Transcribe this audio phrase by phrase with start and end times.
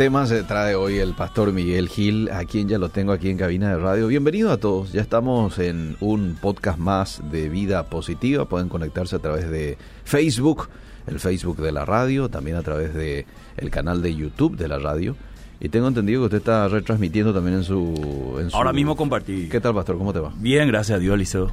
[0.00, 3.28] ¿Qué tema se trae hoy el pastor Miguel Gil, a quien ya lo tengo aquí
[3.28, 4.06] en cabina de radio?
[4.08, 9.18] Bienvenido a todos, ya estamos en un podcast más de vida positiva, pueden conectarse a
[9.18, 10.68] través de Facebook,
[11.06, 13.26] el Facebook de la radio, también a través de
[13.58, 15.16] el canal de YouTube de la radio.
[15.62, 18.38] Y tengo entendido que usted está retransmitiendo también en su...
[18.40, 19.48] en su- Ahora mismo compartí.
[19.50, 19.98] ¿Qué tal, pastor?
[19.98, 20.32] ¿Cómo te va?
[20.38, 21.50] Bien, gracias a Dios, Liceo.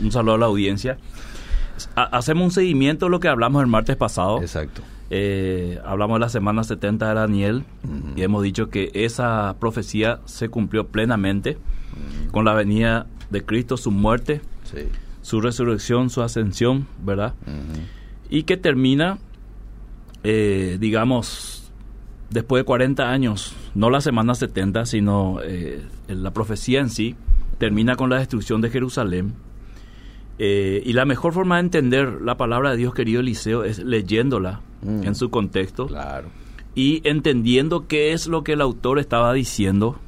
[0.00, 0.96] Un saludo a la audiencia.
[1.94, 4.40] Ha- Hacemos un seguimiento de lo que hablamos el martes pasado.
[4.40, 4.80] Exacto.
[5.14, 7.64] Eh, hablamos de la semana 70 de Daniel
[8.16, 11.58] y hemos dicho que esa profecía se cumplió plenamente
[12.30, 14.78] con la venida de Cristo, su muerte, Sí.
[15.20, 17.34] su resurrección, su ascensión, ¿verdad?
[18.30, 19.18] Y que termina,
[20.24, 21.70] eh, digamos,
[22.30, 27.16] después de 40 años, no la semana 70, sino eh, la profecía en sí,
[27.58, 29.34] termina con la destrucción de Jerusalén.
[30.44, 34.60] Eh, y la mejor forma de entender la palabra de Dios, querido Eliseo, es leyéndola
[34.82, 35.04] Mm.
[35.04, 36.26] en su contexto Claro.
[36.74, 40.00] y entendiendo qué es lo que el autor estaba diciendo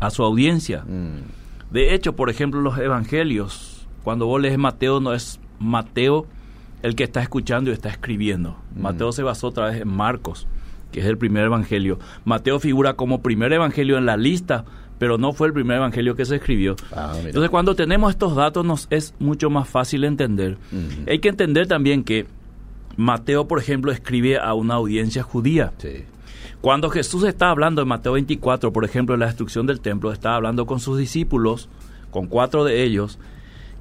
[0.00, 0.82] a su audiencia.
[0.84, 1.72] Mm.
[1.72, 6.26] De hecho, por ejemplo, los evangelios, cuando vos lees Mateo, no es Mateo
[6.82, 8.56] el que está escuchando y está escribiendo.
[8.74, 8.82] Mm.
[8.82, 10.48] Mateo se basó otra vez en Marcos,
[10.90, 12.00] que es el primer evangelio.
[12.24, 14.64] Mateo figura como primer evangelio en la lista,
[14.98, 16.76] pero no fue el primer evangelio que se escribió.
[16.92, 17.14] Ah.
[17.22, 20.58] Entonces, cuando tenemos estos datos, nos es mucho más fácil entender.
[21.06, 22.26] Hay que entender también que
[22.96, 25.72] Mateo, por ejemplo, escribe a una audiencia judía.
[25.78, 26.04] Sí.
[26.60, 30.34] Cuando Jesús está hablando en Mateo 24, por ejemplo, en la destrucción del templo, está
[30.34, 31.68] hablando con sus discípulos,
[32.10, 33.18] con cuatro de ellos,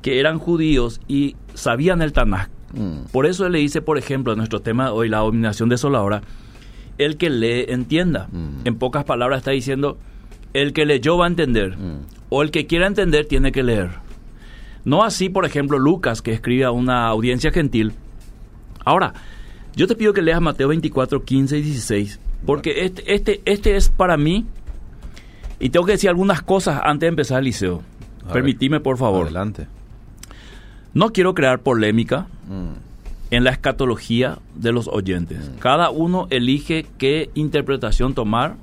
[0.04, 2.50] que eran judíos y sabían el Tanakh.
[2.74, 3.10] Mm.
[3.12, 6.22] Por eso él le dice, por ejemplo, en nuestro tema de hoy, la abominación desoladora,
[7.00, 8.28] el que lee entienda.
[8.32, 8.66] Mm.
[8.66, 9.98] En pocas palabras está diciendo,
[10.54, 12.00] el que leyó va a entender, Mm.
[12.30, 13.90] o el que quiera entender tiene que leer.
[14.86, 17.94] No así, por ejemplo, Lucas, que escribe a una audiencia gentil.
[18.86, 19.14] Ahora,
[19.76, 23.90] yo te pido que leas Mateo 24, 15 y 16, porque este, este, este es
[23.90, 24.46] para mí,
[25.60, 27.82] y tengo que decir algunas cosas antes de empezar el liceo.
[28.28, 29.26] A Permitime, por favor.
[29.26, 29.68] Adelante.
[30.94, 32.87] No quiero crear polémica Mm.
[33.32, 35.52] En la escatología de los oyentes.
[35.60, 38.56] Cada uno elige qué interpretación tomar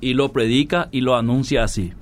[0.00, 1.92] y lo predica y lo anuncia así.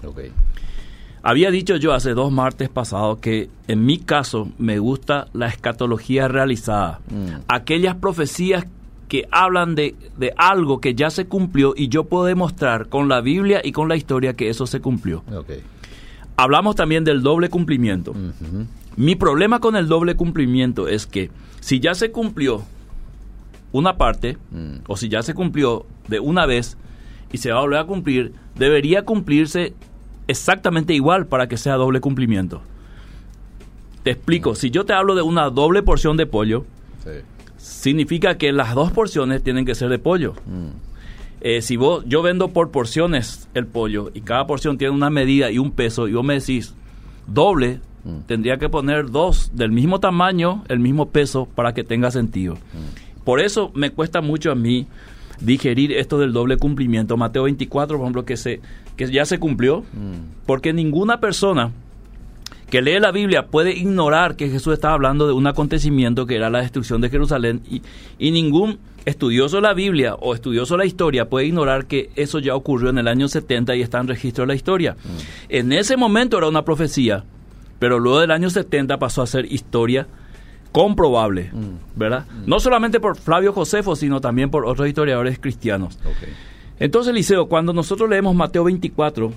[1.23, 6.29] Había dicho yo hace dos martes pasados que en mi caso me gusta la escatología
[6.29, 7.01] realizada.
[7.11, 7.41] Mm.
[7.49, 8.67] Aquellas profecías
[9.09, 13.23] que hablan de, de algo que ya se cumplió y yo puedo demostrar con la
[13.23, 15.23] Biblia y con la historia que eso se cumplió.
[16.37, 18.15] Hablamos también del doble cumplimiento.
[18.97, 21.31] Mi problema con el doble cumplimiento es que
[21.65, 22.63] si ya se cumplió
[23.73, 24.81] una parte, Mm.
[24.87, 26.77] o si ya se cumplió de una vez
[27.33, 29.73] y se va a volver a cumplir, debería cumplirse
[30.29, 32.61] exactamente igual para que sea doble cumplimiento.
[34.03, 36.67] Te explico, si yo te hablo de una doble porción de pollo,
[37.03, 37.11] Sí.
[37.57, 40.35] significa que las dos porciones tienen que ser de pollo.
[40.47, 40.69] Mm.
[41.41, 45.51] Eh, si vos, yo vendo por porciones el pollo y cada porción tiene una medida
[45.51, 46.75] y un peso y vos me decís
[47.27, 48.27] doble, Mm.
[48.27, 52.59] tendría que poner dos del mismo tamaño, el mismo peso para que tenga sentido.
[53.25, 54.87] Por eso me cuesta mucho a mí
[55.41, 57.17] digerir esto del doble cumplimiento.
[57.17, 58.61] Mateo 24, por ejemplo, que, se,
[58.97, 60.45] que ya se cumplió, Mm.
[60.45, 61.71] porque ninguna persona
[62.75, 66.51] que lee la Biblia puede ignorar que Jesús estaba hablando de un acontecimiento que era
[66.51, 67.83] la destrucción de Jerusalén y,
[68.19, 72.41] y ningún estudioso de la Biblia o estudioso de la historia puede ignorar que eso
[72.41, 74.97] ya ocurrió en el año 70 y está en registro de la historia.
[75.49, 77.23] En ese momento era una profecía,
[77.79, 80.09] pero luego del año 70 pasó a ser historia
[80.73, 81.53] comprobable,
[81.95, 82.27] ¿verdad?
[82.45, 86.01] No solamente por Flavio Josefo, sino también por otros historiadores cristianos.
[86.81, 89.33] Entonces, Liceo, cuando nosotros leemos Mateo 24,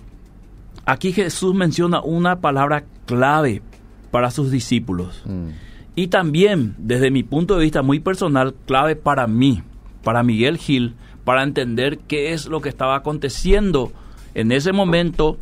[0.87, 3.61] aquí Jesús menciona una palabra clave
[4.09, 5.21] para sus discípulos.
[5.25, 5.49] Mm.
[5.95, 9.61] Y también, desde mi punto de vista muy personal, clave para mí,
[10.03, 13.91] para Miguel Gil, para entender qué es lo que estaba aconteciendo
[14.33, 15.37] en ese momento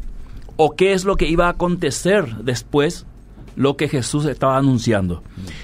[0.57, 3.05] o qué es lo que iba a acontecer después,
[3.57, 5.23] lo que Jesús estaba anunciando.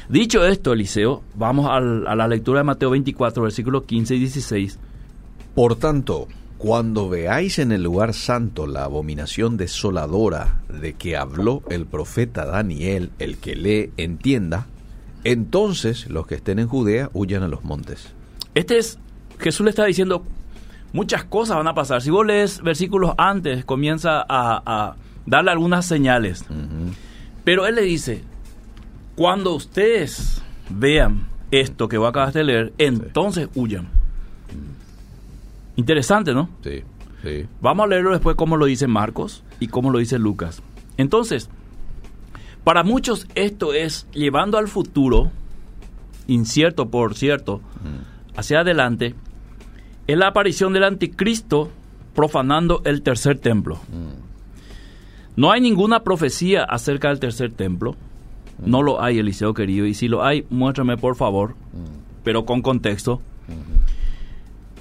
[0.10, 4.78] Dicho esto, Eliseo, vamos al- a la lectura de Mateo 24, versículos 15 y 16.
[5.56, 6.28] Por tanto,
[6.62, 13.10] cuando veáis en el lugar santo la abominación desoladora de que habló el profeta Daniel,
[13.18, 14.68] el que lee entienda,
[15.24, 18.14] entonces los que estén en Judea huyan a los montes.
[18.54, 19.00] Este es,
[19.40, 20.24] Jesús le está diciendo,
[20.94, 22.00] muchas cosas van a pasar.
[22.04, 26.46] Si vos lees versículos antes, comienza a, a darle algunas señales.
[27.44, 28.22] Pero él le dice,
[29.16, 34.01] cuando ustedes vean esto que vos acabaste de leer, entonces huyan.
[35.76, 36.50] Interesante, ¿no?
[36.64, 36.84] Sí,
[37.24, 37.46] sí.
[37.62, 40.62] Vamos a leerlo después cómo lo dice Marcos y cómo lo dice Lucas.
[40.98, 41.50] Entonces,
[42.64, 45.32] para muchos esto es llevando al futuro,
[46.28, 47.62] incierto por cierto,
[48.36, 49.16] hacia adelante,
[50.08, 51.70] es la aparición del anticristo
[52.14, 53.80] profanando el tercer templo.
[55.36, 57.96] No hay ninguna profecía acerca del tercer templo.
[58.64, 59.86] No lo hay, Eliseo querido.
[59.86, 61.56] Y si lo hay, muéstrame por favor,
[62.24, 63.22] pero con contexto.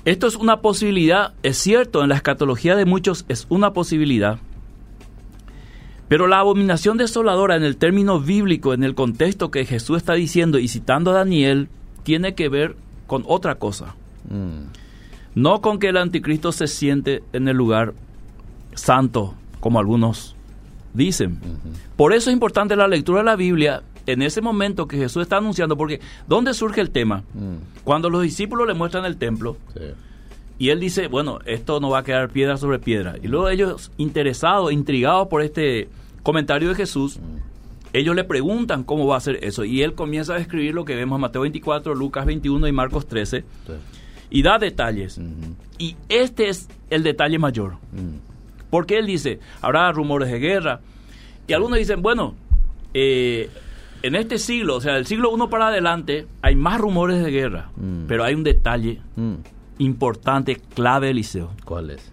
[0.05, 4.39] Esto es una posibilidad, es cierto, en la escatología de muchos es una posibilidad.
[6.09, 10.59] Pero la abominación desoladora en el término bíblico, en el contexto que Jesús está diciendo
[10.59, 11.69] y citando a Daniel,
[12.03, 12.77] tiene que ver
[13.07, 13.95] con otra cosa.
[15.35, 17.95] No con que el anticristo se siente en el lugar
[18.75, 20.35] santo, como algunos
[20.95, 21.39] dicen.
[21.97, 25.37] Por eso es importante la lectura de la Biblia en ese momento que Jesús está
[25.37, 27.25] anunciando, porque ¿dónde surge el tema?
[27.85, 29.57] Cuando los discípulos le muestran el templo,
[30.59, 33.17] y él dice, bueno, esto no va a quedar piedra sobre piedra.
[33.23, 35.89] Y luego ellos, interesados, intrigados por este
[36.23, 37.19] comentario de Jesús,
[37.95, 39.65] ellos le preguntan cómo va a ser eso.
[39.65, 43.07] Y él comienza a describir lo que vemos en Mateo 24, Lucas 21 y Marcos
[43.07, 43.43] 13.
[44.29, 45.19] Y da detalles.
[45.79, 47.77] Y este es el detalle mayor.
[48.69, 50.81] Porque él dice, habrá rumores de guerra.
[51.49, 52.35] Y algunos dicen, bueno,
[52.93, 53.49] eh,
[54.03, 57.71] en este siglo, o sea, del siglo I para adelante, hay más rumores de guerra.
[57.77, 58.05] Mm.
[58.07, 59.35] Pero hay un detalle Mm.
[59.79, 61.51] importante, clave, Eliseo.
[61.65, 62.13] ¿Cuál es?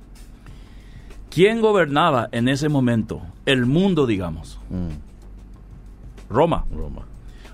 [1.30, 3.22] ¿Quién gobernaba en ese momento?
[3.46, 4.60] El mundo, digamos.
[6.30, 6.66] Roma.
[6.76, 7.04] Roma.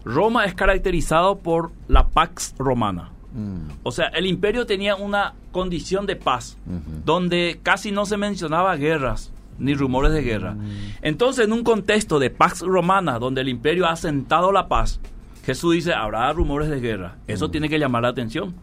[0.05, 3.09] Roma es caracterizado por la Pax Romana.
[3.33, 3.71] Mm.
[3.83, 6.57] O sea, el imperio tenía una condición de paz,
[7.05, 10.55] donde casi no se mencionaba guerras ni rumores de guerra.
[11.01, 14.99] Entonces, en un contexto de Pax Romana, donde el imperio ha sentado la paz,
[15.45, 17.17] Jesús dice, habrá rumores de guerra.
[17.27, 18.53] Eso tiene que llamar la atención.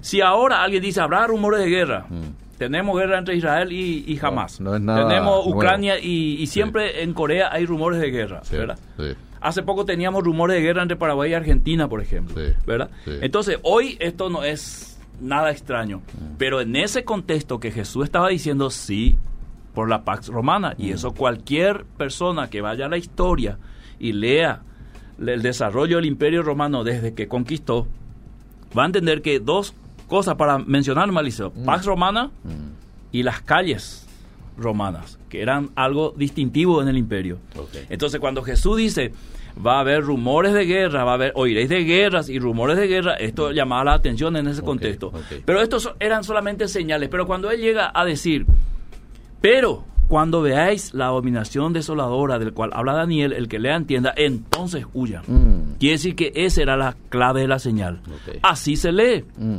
[0.00, 2.06] Si ahora alguien dice, habrá rumores de guerra,
[2.58, 4.60] tenemos guerra entre Israel y, y Hamas.
[4.60, 5.46] no es nada tenemos.
[5.46, 8.78] Ucrania y, y siempre en Corea hay rumores de guerra, Sí, ¿verdad?
[8.96, 9.14] sí.
[9.40, 12.34] Hace poco teníamos rumores de guerra entre Paraguay y Argentina, por ejemplo.
[12.66, 12.90] ¿Verdad?
[13.06, 16.00] Entonces, hoy esto no es nada extraño.
[16.38, 19.16] Pero en ese contexto que Jesús estaba diciendo, sí,
[19.76, 20.74] por la Pax Romana.
[20.78, 23.58] Y eso cualquier persona que vaya a la historia
[23.98, 24.62] y lea
[25.20, 27.86] el desarrollo del Imperio Romano desde que conquistó,
[28.76, 29.74] va a entender que dos
[30.08, 31.52] cosas para mencionar, Maliceo.
[31.66, 32.30] Pax Romana
[33.12, 34.06] y las calles
[34.56, 37.36] romanas, que eran algo distintivo en el imperio.
[37.90, 39.12] Entonces, cuando Jesús dice,
[39.64, 42.86] va a haber rumores de guerra, va a haber, oiréis de guerras y rumores de
[42.86, 45.12] guerra, esto llamaba la atención en ese contexto.
[45.44, 47.10] Pero estos eran solamente señales.
[47.10, 48.46] Pero cuando él llega a decir,
[49.40, 54.86] pero cuando veáis la abominación desoladora del cual habla Daniel, el que lea entienda, entonces
[54.94, 55.22] huyan.
[55.26, 55.78] Mm.
[55.78, 58.00] Quiere decir que esa era la clave de la señal.
[58.42, 59.24] Así se lee.
[59.36, 59.58] Mm.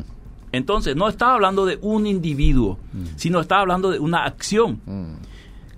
[0.54, 2.80] Entonces, no está hablando de un individuo,
[3.18, 4.80] sino está hablando de una acción.
[4.86, 5.14] Mm.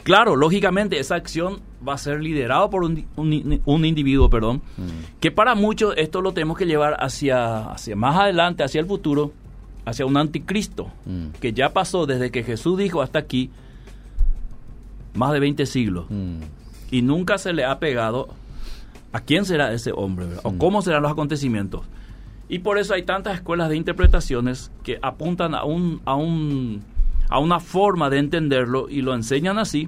[0.04, 4.62] Claro, lógicamente esa acción va a ser liderada por un, un- un individuo, perdón,
[5.20, 9.34] que para muchos esto lo tenemos que llevar hacia, hacia más adelante, hacia el futuro,
[9.86, 11.30] hacia un anticristo, Mm.
[11.42, 13.50] que ya pasó desde que Jesús dijo hasta aquí,
[15.14, 16.38] más de 20 siglos, Mm.
[16.92, 18.30] y nunca se le ha pegado
[19.12, 21.82] a quién será ese hombre, o cómo serán los acontecimientos.
[22.48, 26.82] Y por eso hay tantas escuelas de interpretaciones que apuntan a un, a un
[27.32, 29.88] a una forma de entenderlo y lo enseñan así,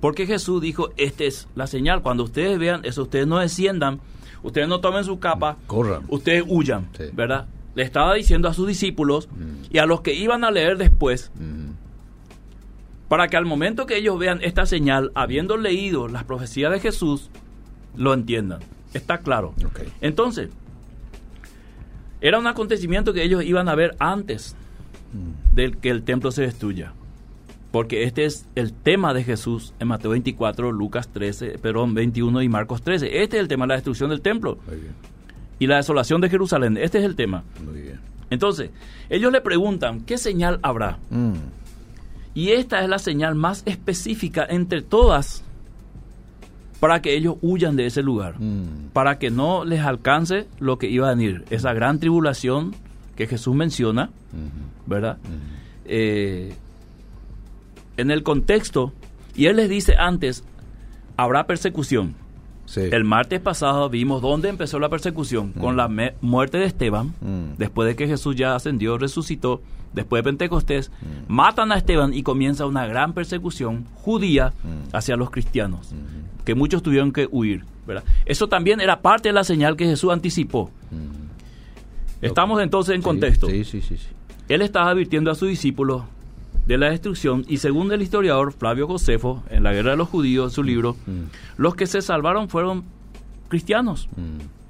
[0.00, 3.98] porque Jesús dijo, esta es la señal, cuando ustedes vean eso, ustedes no desciendan,
[4.44, 6.02] ustedes no tomen su capa, Corran.
[6.08, 7.04] ustedes huyan, Sí.
[7.12, 7.46] ¿verdad?
[7.74, 9.28] Le estaba diciendo a sus discípulos
[9.68, 11.70] y a los que iban a leer después, Mm.
[13.14, 17.30] Para que al momento que ellos vean esta señal, habiendo leído las profecías de Jesús,
[17.96, 18.58] lo entiendan.
[18.92, 19.54] Está claro.
[20.00, 20.50] Entonces,
[22.20, 24.56] era un acontecimiento que ellos iban a ver antes
[25.52, 26.92] del que el templo se destruya.
[27.70, 32.48] Porque este es el tema de Jesús en Mateo 24, Lucas 13, perdón, 21 y
[32.48, 33.22] Marcos 13.
[33.22, 34.92] Este es el tema de la destrucción del templo Muy bien.
[35.60, 36.76] y la desolación de Jerusalén.
[36.78, 37.44] Este es el tema.
[37.64, 38.00] Muy bien.
[38.30, 38.70] Entonces,
[39.08, 40.98] ellos le preguntan, ¿qué señal habrá?
[41.10, 41.34] Mm.
[42.34, 45.44] Y esta es la señal más específica entre todas
[46.80, 48.90] para que ellos huyan de ese lugar, Mm.
[48.92, 52.74] para que no les alcance lo que iba a venir, esa gran tribulación
[53.16, 54.10] que Jesús menciona,
[54.86, 55.18] ¿verdad?
[55.86, 56.54] Eh,
[57.96, 58.92] en el contexto,
[59.36, 60.44] y él les dice antes,
[61.16, 62.16] habrá persecución.
[62.66, 62.80] Sí.
[62.90, 67.56] El martes pasado vimos dónde empezó la persecución, con la me- muerte de Esteban, Mm.
[67.58, 69.60] después de que Jesús ya ascendió, resucitó,
[69.92, 70.90] después de Pentecostés,
[71.28, 74.52] matan a Esteban y comienza una gran persecución judía
[74.92, 75.94] hacia los cristianos,
[76.44, 77.64] que muchos tuvieron que huir.
[77.86, 78.02] ¿verdad?
[78.24, 80.70] Eso también era parte de la señal que Jesús anticipó.
[82.22, 83.46] Estamos entonces en Sí, contexto.
[83.48, 83.96] Sí, sí, sí.
[83.98, 84.06] sí.
[84.48, 86.02] Él estaba advirtiendo a sus discípulos
[86.66, 90.52] de la destrucción y según el historiador Flavio Josefo, en la Guerra de los Judíos,
[90.52, 90.96] su libro,
[91.56, 92.84] los que se salvaron fueron
[93.48, 94.08] cristianos.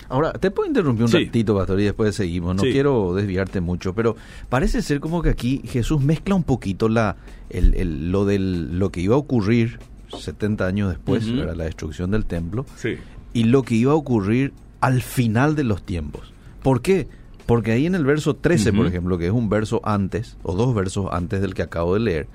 [0.09, 1.25] Ahora, te puedo interrumpir un Sí.
[1.25, 2.57] ratito, Pastor, y después seguimos.
[2.57, 2.73] No Sí.
[2.73, 4.17] quiero desviarte mucho, pero
[4.49, 7.17] parece ser como que aquí Jesús mezcla un poquito la,
[7.49, 9.79] el, el- lo, del, lo que iba a ocurrir
[10.19, 11.31] 70 años después.
[11.35, 11.57] ¿verdad?
[11.57, 12.97] la destrucción del templo, Sí.
[13.33, 16.33] y lo que iba a ocurrir al final de los tiempos.
[16.63, 17.09] ¿Por qué?
[17.47, 20.75] Porque ahí en el verso 13, por ejemplo, que es un verso antes, o dos
[20.75, 22.27] versos antes del que acabo de leer,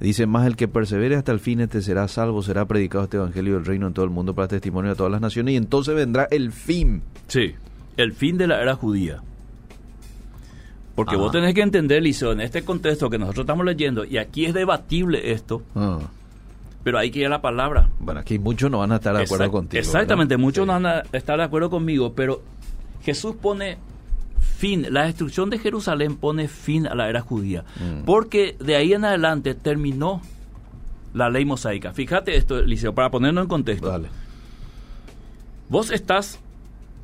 [0.00, 3.54] dice, más el que persevere hasta el fin, este será salvo, será predicado este evangelio
[3.54, 6.26] del reino en todo el mundo para testimonio de todas las naciones, y entonces vendrá
[6.30, 7.02] el fin.
[7.28, 7.54] Sí.
[7.96, 9.22] El fin de la era judía.
[10.94, 11.22] Porque Ajá.
[11.22, 14.54] vos tenés que entender, Liceo, en este contexto que nosotros estamos leyendo, y aquí es
[14.54, 15.98] debatible esto, Ah,
[16.82, 17.90] pero hay que ir a la palabra.
[18.00, 19.80] Bueno, aquí muchos no van a estar de acuerdo Exact- contigo.
[19.80, 20.44] Exactamente, ¿verdad?
[20.44, 20.66] muchos Sí.
[20.66, 22.42] no van a estar de acuerdo conmigo, pero
[23.04, 23.78] Jesús pone
[24.40, 28.04] fin, la destrucción de Jerusalén pone fin a la era judía, Mm.
[28.04, 30.20] porque de ahí en adelante terminó
[31.14, 31.92] la ley mosaica.
[31.92, 33.88] Fíjate esto, Eliseo, para ponernos en contexto.
[33.88, 34.08] Dale.
[35.68, 36.38] Vos estás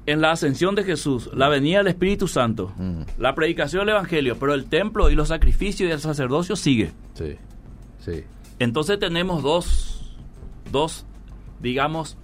[0.07, 3.03] en la ascensión de Jesús, la venida del Espíritu Santo, Mm.
[3.19, 6.93] la predicación del Evangelio, pero el templo y los sacrificios y el sacerdocio sigue.
[7.15, 7.37] Sí,
[8.05, 8.25] sí.
[8.59, 10.13] Entonces tenemos dos,
[10.71, 11.05] dos,
[11.61, 12.17] digamos,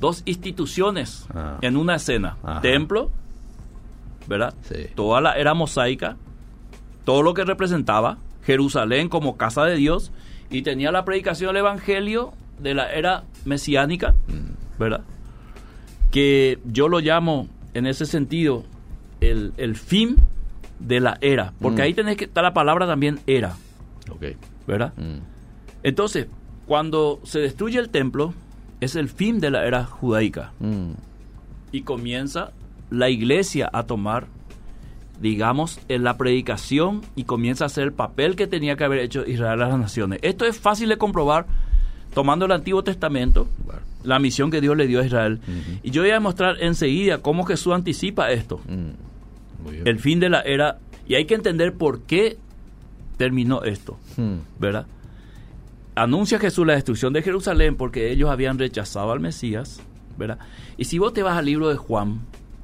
[0.00, 1.58] dos instituciones Ah.
[1.62, 2.36] en una escena.
[2.42, 2.60] Ajá.
[2.60, 3.10] Templo,
[4.28, 4.54] ¿verdad?
[4.62, 4.86] Sí.
[4.94, 6.16] Toda la era mosaica,
[7.04, 10.12] todo lo que representaba Jerusalén como casa de Dios
[10.50, 14.78] y tenía la predicación del Evangelio de la era mesiánica, Mm.
[14.78, 15.02] ¿verdad?
[16.10, 18.64] Que yo lo llamo en ese sentido
[19.20, 20.16] el, el fin
[20.78, 21.84] de la era, porque Mm.
[21.84, 23.56] ahí tenés que estar la palabra también era,
[24.10, 24.24] Ok.
[24.66, 24.92] ¿verdad?
[24.96, 25.18] Mm.
[25.82, 26.26] Entonces,
[26.66, 28.34] cuando se destruye el templo,
[28.80, 30.92] es el fin de la era judaica Mm.
[31.72, 32.52] y comienza
[32.90, 34.26] la iglesia a tomar,
[35.20, 39.26] digamos, en la predicación y comienza a hacer el papel que tenía que haber hecho
[39.26, 40.20] Israel a las naciones.
[40.22, 41.46] Esto es fácil de comprobar
[42.14, 43.46] tomando el Antiguo Testamento,
[44.02, 45.40] la misión que Dios le dio a Israel.
[45.82, 48.90] Y yo voy a mostrar enseguida cómo Jesús anticipa esto, Mm.
[49.84, 50.78] El fin de la era,
[51.08, 52.38] y hay que entender por qué
[53.16, 53.98] terminó esto.
[54.16, 54.36] Mm.
[54.60, 54.86] ¿verdad?
[55.96, 59.80] Anuncia Jesús la destrucción de Jerusalén porque ellos habían rechazado al Mesías,
[60.16, 60.38] ¿verdad?
[60.76, 62.20] Y si vos te vas al libro de Juan,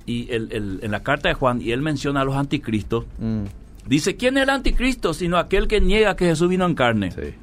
[0.06, 3.44] y el- el- en la carta de Juan, y él menciona a los anticristos, Mm.
[3.86, 5.14] dice, ¿quién es el anticristo?
[5.14, 7.10] Sino aquel que niega que Jesús vino en carne.
[7.10, 7.34] Sí.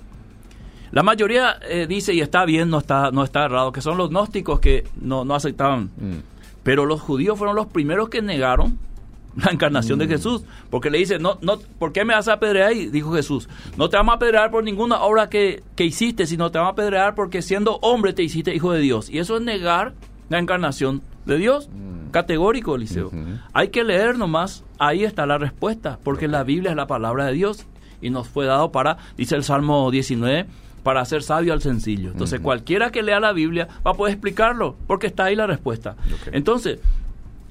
[0.92, 4.10] La mayoría eh, dice, y está bien, no está, no está errado, que son los
[4.10, 5.86] gnósticos que no, no aceptaban.
[5.98, 6.20] Mm.
[6.64, 8.78] Pero los judíos fueron los primeros que negaron
[9.36, 10.42] la encarnación de Jesús.
[10.72, 12.74] Porque le dice, no, no, ¿por qué me vas a apedrear?
[12.74, 13.48] Y dijo Jesús,
[13.78, 16.74] no te vamos a apedrear por ninguna obra que, que hiciste, sino te vamos a
[16.74, 19.10] apedrear porque siendo hombre te hiciste hijo de Dios.
[19.12, 19.94] Y eso es negar
[20.30, 21.70] la encarnación de Dios.
[22.10, 23.12] Categórico, Eliseo.
[23.54, 27.34] Hay que leer nomás, ahí está la respuesta, porque la Biblia es la palabra de
[27.34, 27.66] Dios
[28.02, 30.46] y nos fue dado para, dice el Salmo 19,
[30.84, 32.12] para hacer sabio al sencillo.
[32.12, 35.96] Entonces, cualquiera que lea la Biblia va a poder explicarlo, porque está ahí la respuesta.
[36.32, 36.80] Entonces,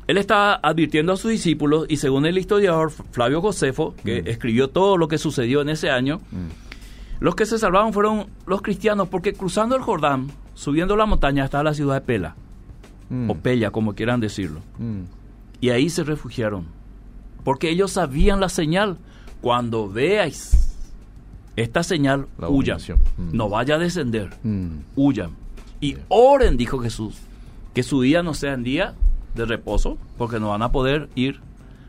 [0.07, 4.97] él está advirtiendo a sus discípulos, y según el historiador Flavio Josefo, que escribió todo
[4.97, 6.21] lo que sucedió en ese año,
[7.21, 11.63] los que se salvaron fueron los cristianos, porque cruzando el Jordán, subiendo la montaña, está
[11.63, 12.37] la ciudad de Pela,
[13.11, 13.31] Mm.
[13.31, 14.61] o Pella, como quieran decirlo.
[14.79, 15.03] Mm.
[15.61, 16.67] Y ahí se refugiaron.
[17.45, 18.99] Porque ellos sabían la señal.
[19.41, 20.77] Cuando veáis
[21.57, 22.79] esta señal, La huyan.
[23.17, 23.37] Mm.
[23.37, 24.31] No vaya a descender.
[24.43, 24.81] Mm.
[24.97, 25.31] Huyan.
[25.81, 27.17] Y oren, dijo Jesús,
[27.75, 28.95] que su día no sea en día
[29.35, 31.41] de reposo, porque no van a poder ir,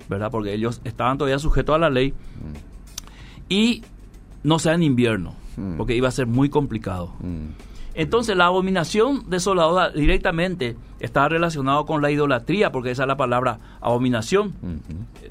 [0.07, 0.29] ¿verdad?
[0.31, 2.13] Porque ellos estaban todavía sujetos a la ley.
[3.47, 3.83] Y
[4.43, 5.33] no sea en invierno,
[5.77, 7.13] porque iba a ser muy complicado.
[7.99, 13.59] Entonces la abominación desoladora directamente está relacionado con la idolatría, porque esa es la palabra
[13.81, 14.53] abominación.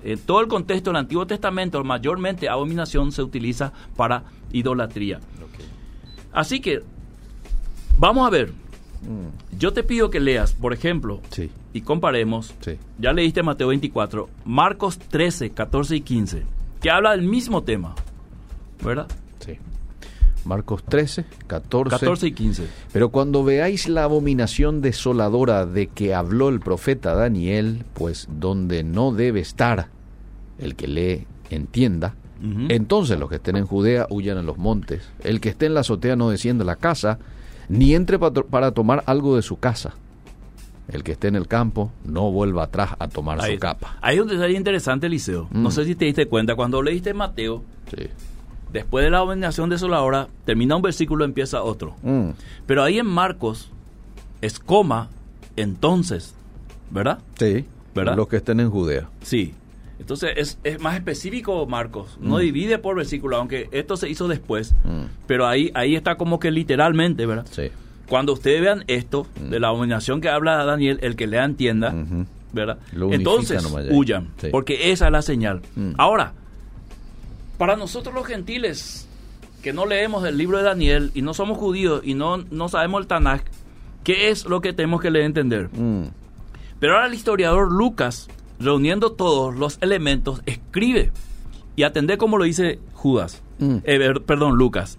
[0.04, 5.18] En todo el contexto del Antiguo Testamento, mayormente abominación se utiliza para idolatría.
[6.30, 6.82] Así que,
[7.98, 8.52] vamos a ver,
[9.00, 9.56] Mm.
[9.58, 11.50] yo te pido que leas, por ejemplo, Sí.
[11.72, 12.72] y comparemos, Sí.
[12.98, 16.42] ya leíste Mateo 24, Marcos 13, 14 y 15,
[16.82, 17.94] que habla del mismo tema,
[18.84, 19.06] ¿verdad?
[19.38, 19.52] Sí.
[20.48, 21.90] Marcos 13, 14.
[21.90, 22.66] 14 y 15.
[22.92, 29.12] Pero cuando veáis la abominación desoladora de que habló el profeta Daniel, pues donde no
[29.12, 29.88] debe estar
[30.58, 32.14] el que lee entienda,
[32.68, 35.02] entonces los que estén en Judea huyan a los montes.
[35.22, 37.18] El que esté en la azotea no descienda a la casa,
[37.68, 39.94] ni entre pa- para tomar algo de su casa.
[40.90, 43.98] El que esté en el campo no vuelva atrás a tomar Ahí, su capa.
[44.00, 45.48] hay un detalle interesante, Eliseo.
[45.50, 45.72] No Mm.
[45.72, 47.62] sé si te diste cuenta, cuando leíste Mateo,
[47.94, 48.06] Sí.
[48.72, 51.94] Después de la abominación desoladora, termina un versículo, empieza otro.
[52.02, 52.30] Mm,
[52.66, 53.70] Pero ahí en Marcos
[54.40, 55.08] es coma,
[55.56, 56.34] entonces,
[56.90, 57.18] ¿verdad?
[57.38, 57.64] sí.
[57.94, 58.16] ¿Verdad?
[58.16, 59.08] Los que estén en Judea.
[59.22, 59.54] Sí.
[59.98, 62.40] Entonces es, es más específico Marcos, no Mm.
[62.40, 66.52] divide por versículo, aunque esto se hizo después, Mm, pero ahí, ahí está como que
[66.52, 67.46] literalmente, ¿verdad?
[67.50, 67.70] sí.
[68.08, 71.92] Cuando ustedes vean esto, de la abominación que habla Daniel, el que lea entienda.
[72.54, 72.78] ¿verdad?
[72.92, 74.48] Lo Entonces huyan, Sí.
[74.50, 75.60] porque esa es la señal.
[75.98, 76.32] Ahora,
[77.58, 79.06] para nosotros los gentiles,
[79.62, 83.00] que no leemos el libro de Daniel y no somos judíos y no, no sabemos
[83.02, 83.42] el Tanakh,
[84.04, 85.68] ¿qué es lo que tenemos que leer entender?
[85.72, 86.04] Mm,
[86.78, 88.28] Pero ahora el historiador Lucas,
[88.60, 91.10] reuniendo todos los elementos, escribe
[91.76, 93.78] y atender como lo dice Judas, Mm.
[93.82, 94.98] Eh, perdón, Lucas.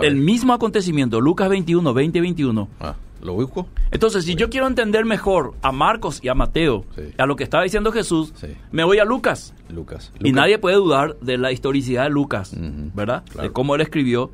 [0.00, 2.68] El mismo acontecimiento, Lucas 21, 20 y 21.
[2.80, 2.94] ah,
[3.34, 3.66] ¿Lo?
[3.90, 7.02] Entonces, si yo quiero entender mejor a Marcos y a Mateo, Sí.
[7.18, 8.48] a lo que estaba diciendo Jesús, Sí.
[8.72, 9.54] me voy a Lucas.
[9.68, 10.12] Lucas.
[10.20, 10.32] Y Lucas.
[10.34, 12.52] nadie puede dudar de la historicidad de Lucas,
[12.94, 13.22] ¿verdad?
[13.30, 13.48] claro.
[13.48, 14.30] De cómo él escribió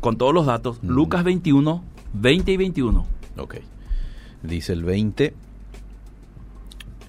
[0.00, 0.78] con todos los datos.
[0.82, 3.06] Lucas 21, 20 y 21.
[3.38, 3.56] Ok.
[4.42, 5.34] Dice el 20.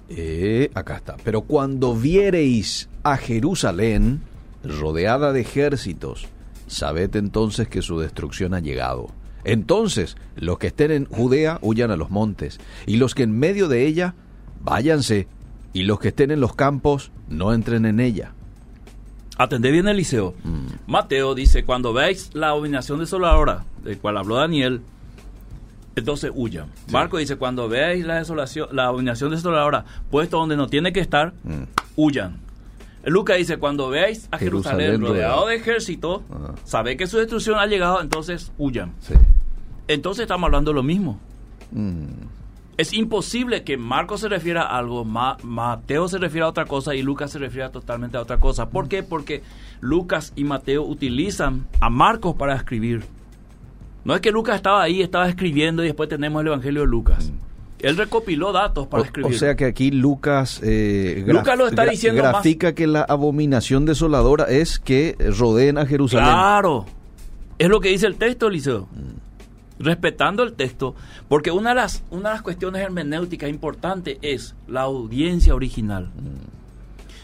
[0.08, 1.16] Eh, acá está.
[1.24, 4.20] Pero cuando viereis a Jerusalén
[4.62, 6.28] rodeada de ejércitos,
[6.68, 9.08] sabed entonces que su destrucción ha llegado.
[9.46, 13.68] Entonces, los que estén en Judea huyan a los montes, y los que en medio
[13.68, 14.14] de ella,
[14.60, 15.28] váyanse,
[15.72, 18.32] y los que estén en los campos, no entren en ella.
[19.38, 20.34] Atendé bien Eliseo.
[20.42, 20.66] Mm.
[20.90, 24.80] Mateo dice, cuando veáis la abominación desoladora, del cual habló Daniel,
[25.94, 26.66] entonces huyan.
[26.90, 31.34] Marco dice, cuando veáis la desolación, la abominación desoladora, puesto donde no tiene que estar,
[31.44, 31.62] Mm.
[31.94, 32.38] huyan.
[33.06, 36.54] Lucas dice, cuando veáis a Jerusalén, Jerusalén rodeado de ejército, Ajá.
[36.64, 38.92] sabed que su destrucción ha llegado, entonces huyan.
[39.00, 39.14] Sí.
[39.88, 41.18] Entonces estamos hablando de lo mismo.
[41.70, 42.04] Mm.
[42.76, 46.94] Es imposible que Marcos se refiera a algo, Ma- Mateo se refiera a otra cosa
[46.94, 48.68] y Lucas se refiera totalmente a otra cosa.
[48.68, 49.02] ¿Por qué?
[49.02, 49.42] Porque
[49.80, 53.04] Lucas y Mateo utilizan a Marcos para escribir.
[54.04, 57.32] No es que Lucas estaba ahí, estaba escribiendo y después tenemos el Evangelio de Lucas.
[57.80, 59.34] Él recopiló datos para O- escribir.
[59.34, 63.84] O, sea que aquí Lucas, eh, Lucas lo está diciendo más- grafica que la abominación
[63.84, 66.26] desoladora es que rodeen a Jerusalén.
[66.26, 66.86] Claro.
[67.58, 68.88] Es lo que dice el texto, Eliseo.
[69.78, 70.94] Respetando el texto,
[71.28, 76.10] porque una de las, una de las cuestiones hermenéuticas importantes es la audiencia original.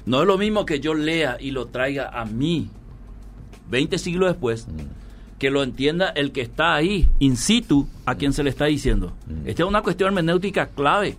[0.04, 2.68] No es lo mismo que yo lea y lo traiga a mí
[3.70, 4.66] 20 siglos después,
[5.42, 9.12] que lo entienda el que está ahí, in situ, a quien se le está diciendo.
[9.44, 11.16] Esta es una cuestión hermenéutica clave.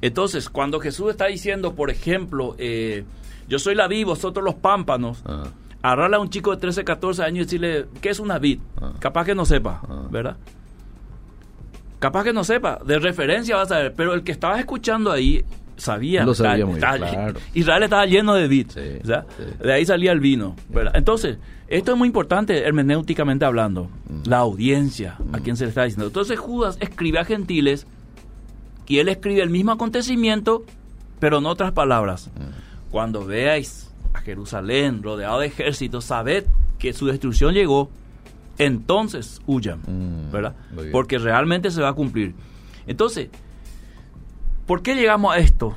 [0.00, 3.02] Entonces, cuando Jesús está diciendo, por ejemplo, eh,
[3.48, 5.24] yo soy la vid, vosotros los pámpanos,
[5.82, 8.60] agarrarle a un chico de 13, 14 años y decirle, ¿qué es una vid?
[8.80, 8.92] Ah.
[9.00, 10.06] Capaz que no sepa, Ah.
[10.08, 10.36] ¿verdad?
[11.98, 15.44] Capaz que no sepa, de referencia vas a ver, pero el que estaba escuchando ahí
[15.76, 16.24] sabía.
[16.24, 17.38] Lo sabía muy claro.
[17.54, 19.12] Israel estaba lleno de vid, Sí, sí.
[19.64, 20.92] de ahí salía el vino, ¿verdad?
[20.96, 24.28] Entonces, esto es muy importante hermenéuticamente hablando, Mm.
[24.28, 26.06] la audiencia, a quien se le está diciendo.
[26.06, 27.86] Entonces Judas escribe a gentiles
[28.86, 30.64] y él escribe el mismo acontecimiento,
[31.18, 32.30] pero en otras palabras.
[32.36, 32.90] Mm.
[32.90, 36.44] Cuando veáis a Jerusalén rodeado de ejércitos, sabed
[36.78, 37.88] que su destrucción llegó,
[38.58, 40.54] entonces huyan, Mm, ¿verdad?
[40.90, 42.34] Porque realmente se va a cumplir.
[42.86, 43.28] Entonces,
[44.66, 45.76] ¿por qué llegamos a esto?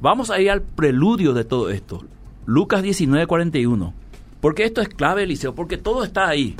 [0.00, 2.04] Vamos a ir al preludio de todo esto.
[2.46, 3.94] Lucas 19, 41.
[4.40, 6.56] Porque esto es clave, Eliseo, porque todo está ahí.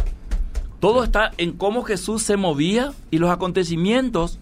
[0.81, 4.39] Todo está en cómo Jesús se movía y los acontecimientos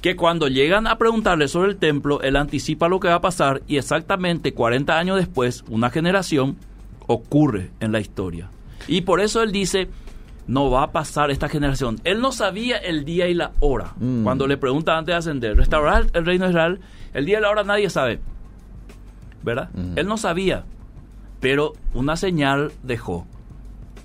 [0.00, 3.62] que cuando llegan a preguntarle sobre el templo, él anticipa lo que va a pasar
[3.66, 6.56] y exactamente 40 años después, una generación,
[7.06, 8.50] ocurre en la historia.
[8.86, 9.88] Y por eso él dice,
[10.48, 12.00] no va a pasar esta generación.
[12.04, 13.92] Él no sabía el día y la hora.
[14.00, 14.24] Mm.
[14.24, 16.80] Cuando le preguntan antes de ascender, restaurar el reino de Israel,
[17.12, 18.18] el día y la hora nadie sabe.
[19.42, 19.68] ¿Verdad?
[19.74, 19.98] Mm.
[19.98, 20.64] Él no sabía,
[21.38, 23.26] pero una señal dejó.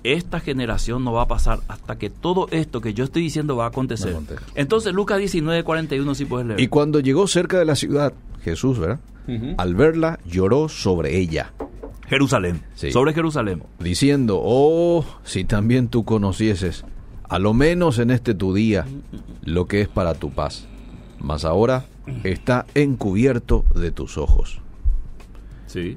[0.04, 3.64] Esta generación no va a pasar hasta que todo esto que yo estoy diciendo va
[3.64, 4.14] a acontecer.
[4.54, 6.60] Entonces, Lucas 19, 41, si puedes leer.
[6.60, 9.00] Y cuando llegó cerca de la ciudad, Jesús, ¿verdad?
[9.56, 11.54] Al verla, lloró sobre ella,
[12.08, 12.62] Jerusalén.
[12.74, 12.92] Sí.
[12.92, 13.62] Sobre Jerusalén.
[13.78, 16.84] diciendo, oh, si también tú conocieses,
[17.28, 18.86] a lo menos en este tu día,
[19.42, 20.66] lo que es para tu paz.
[21.20, 21.86] mas ahora
[22.22, 24.60] está encubierto de tus ojos.
[25.66, 25.96] Sí.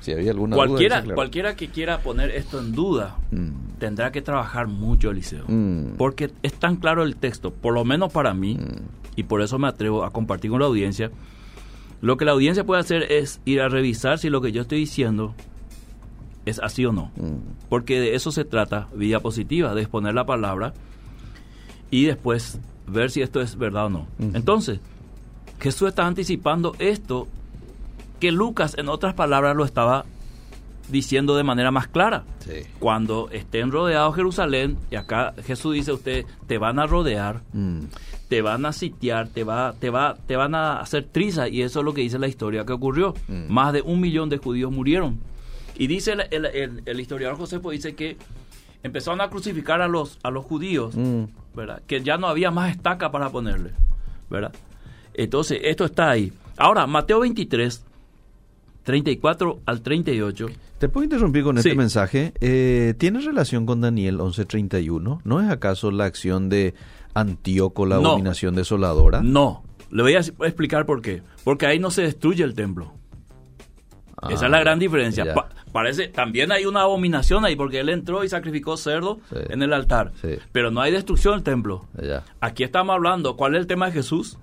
[0.00, 1.14] si había alguna duda, cualquiera, claro.
[1.14, 5.44] cualquiera que quiera poner esto en duda Mm, tendrá que trabajar mucho, Eliseo.
[5.46, 5.96] Mm.
[5.96, 8.58] Porque es tan claro el texto, por lo menos para mí,
[9.16, 11.10] y por eso me atrevo a compartir con la audiencia.
[12.00, 14.78] Lo que la audiencia puede hacer es ir a revisar si lo que yo estoy
[14.78, 15.34] diciendo
[16.46, 17.10] es así o no.
[17.16, 20.72] mm, Porque de eso se trata, vía positiva, de exponer la palabra
[21.90, 24.06] y después ver si esto es verdad o no.
[24.18, 24.80] Entonces,
[25.60, 27.28] Jesús está anticipando esto
[28.20, 30.04] que Lucas, en otras palabras, lo estaba
[30.88, 32.24] diciendo de manera más clara.
[32.40, 32.62] sí.
[32.80, 37.82] Cuando estén rodeados Jerusalén, y acá Jesús dice a usted, te van a rodear, Mm,
[38.28, 41.80] te van a sitiar, te va, te va, te van a hacer triza, y eso
[41.80, 43.14] es lo que dice la historia que ocurrió.
[43.28, 43.52] Mm.
[43.52, 45.20] Más de un millón de judíos murieron.
[45.76, 48.16] Y dice el, el- el- el historiador Josefo dice que
[48.82, 51.24] empezaron a crucificar a los, a los judíos, mm.
[51.54, 51.82] ¿verdad?
[51.86, 53.70] Que ya no había más estaca para ponerle,
[54.28, 54.52] ¿verdad?
[55.14, 56.32] Entonces, esto está ahí.
[56.56, 57.84] Ahora, Mateo 23,
[58.84, 60.46] 34 al 38.
[60.78, 62.32] ¿Te puedo interrumpir con este mensaje?
[62.40, 65.20] Eh, ¿Tiene relación con Daniel 11:31?
[65.24, 66.74] ¿No es acaso la acción de
[67.14, 68.10] Antíoco, la No.
[68.10, 69.20] abominación desoladora?
[69.22, 71.22] No, le voy a explicar por qué.
[71.44, 72.94] Porque ahí no se destruye el templo.
[74.28, 75.24] Esa es la gran diferencia.
[75.30, 75.34] Ah.
[75.34, 79.36] Pa- parece, también hay una abominación ahí, porque él entró y sacrificó cerdo Sí.
[79.48, 80.12] en el altar.
[80.20, 80.36] Sí.
[80.52, 81.86] Pero no hay destrucción del templo.
[82.02, 82.24] Ya.
[82.40, 84.36] Aquí estamos hablando, ¿cuál es el tema de Jesús?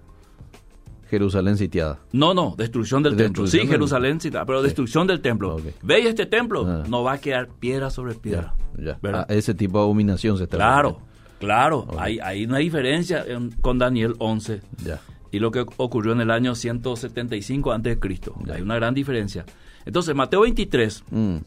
[1.10, 2.00] Jerusalén sitiada.
[2.12, 3.48] No, no, destrucción del templo.
[3.48, 4.66] Sí, Jerusalén, sí, pero Sí.
[4.66, 5.56] destrucción del templo.
[5.56, 5.64] Ok.
[5.82, 6.66] ¿Veis este templo?
[6.68, 6.84] Ah.
[6.88, 8.54] No va a quedar piedra sobre piedra.
[8.78, 8.84] Ya.
[8.94, 9.00] ya.
[9.02, 9.26] ¿Verdad?
[9.30, 11.00] Ah, ese tipo de abominación se está Claro,
[11.40, 11.80] claro.
[11.88, 11.96] Ok.
[12.00, 15.00] Hay, hay una diferencia en- con Daniel 11 Ya.
[15.32, 18.36] y lo que ocurrió en el año 175 antes de Cristo.
[18.46, 18.56] Ya.
[18.56, 19.46] Hay una gran diferencia.
[19.86, 21.38] Entonces, Mateo 23, Mm,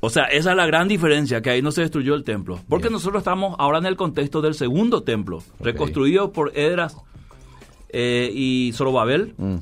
[0.00, 2.58] o sea, esa es la gran diferencia, que ahí no se destruyó el templo.
[2.68, 2.94] Porque Bien.
[2.94, 6.96] nosotros estamos ahora en el contexto del segundo templo, reconstruido por Edras
[7.92, 9.56] eh, y Zorobabel, mm.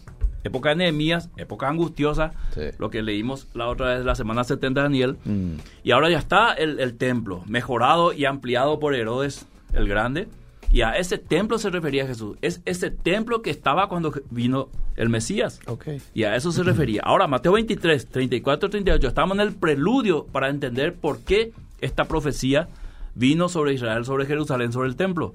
[0.45, 2.63] época de Nehemías, época angustiosa, Sí.
[2.79, 5.17] lo que leímos la otra vez, la semana 70 de Daniel.
[5.25, 5.55] Mm.
[5.85, 10.29] Y ahora ya está el, el templo, mejorado y ampliado por Herodes el Grande.
[10.71, 12.37] Y a ese templo se refería Jesús.
[12.43, 15.61] Es ese templo que estaba cuando vino el Mesías.
[15.67, 15.87] Ok.
[16.13, 17.01] Y a eso se refería.
[17.05, 22.69] Ahora, Mateo 23, 34, 38, estamos en el preludio para entender por qué esta profecía
[23.15, 25.33] vino sobre Israel, sobre Jerusalén, sobre el templo.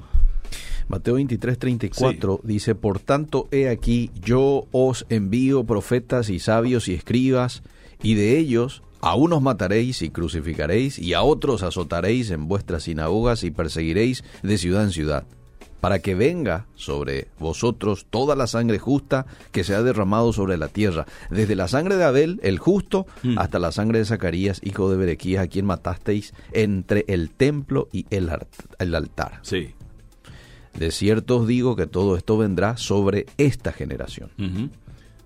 [0.88, 6.94] Mateo 23, 34 dice, Por tanto, he aquí, yo os envío profetas y sabios y
[6.94, 7.64] escribas,
[8.02, 13.44] y de ellos a unos mataréis y crucificaréis, y a otros azotaréis en vuestras sinagogas
[13.44, 15.26] y perseguiréis de ciudad en ciudad,
[15.82, 20.70] para que venga sobre vosotros toda la sangre justa que se ha derramado sobre la
[20.70, 23.38] tierra, desde la sangre de Abel, el justo, Mm.
[23.40, 28.06] hasta la sangre de Zacarías, hijo de Berequías, a quien matasteis entre el templo y
[28.10, 28.30] el,
[28.80, 29.40] el altar.
[29.42, 29.74] Sí.
[30.78, 34.32] De cierto os digo que todo esto vendrá sobre esta generación.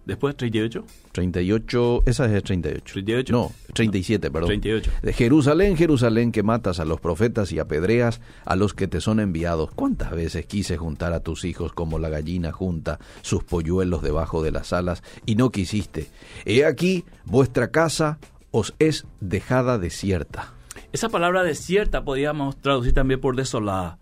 [0.08, 0.86] Después, 38.
[1.12, 2.94] 38, esa es el 38.
[2.94, 3.34] 38.
[3.34, 4.48] No, 37, perdón.
[4.48, 4.92] 38.
[5.02, 9.20] De Jerusalén, Jerusalén, que matas a los profetas y apedreas a los que te son
[9.20, 9.70] enviados.
[9.76, 14.52] ¿Cuántas veces quise juntar a tus hijos como la gallina junta sus polluelos debajo de
[14.52, 16.08] las alas y no quisiste?
[16.46, 18.18] He aquí, vuestra casa
[18.52, 20.54] os es dejada desierta.
[20.94, 24.00] Esa palabra desierta podríamos traducir también por desolada.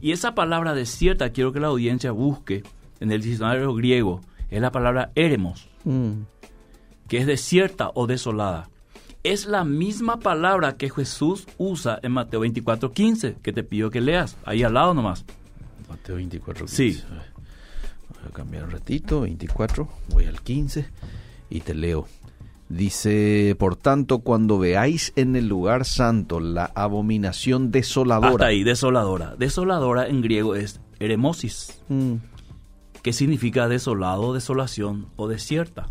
[0.00, 2.62] Y esa palabra desierta quiero que la audiencia busque
[3.00, 4.20] en el diccionario griego.
[4.50, 6.22] Es la palabra eremos, Mm,
[7.08, 8.68] que es desierta o desolada.
[9.24, 14.00] Es la misma palabra que Jesús usa en Mateo 24, 15, que te pido que
[14.00, 15.24] leas, ahí al lado nomás.
[15.88, 16.66] Mateo 24.
[16.68, 16.92] Sí.
[16.92, 17.06] 15.
[17.06, 20.86] Voy a cambiar un ratito, 24, voy al 15
[21.50, 22.06] y te leo.
[22.72, 28.30] Dice, por tanto, cuando veáis en el lugar santo la abominación desoladora.
[28.30, 29.36] Hasta ahí, desoladora.
[29.36, 31.82] Desoladora en griego es eremosis.
[31.90, 32.14] Mm,
[33.02, 35.90] que significa desolado, desolación o desierta.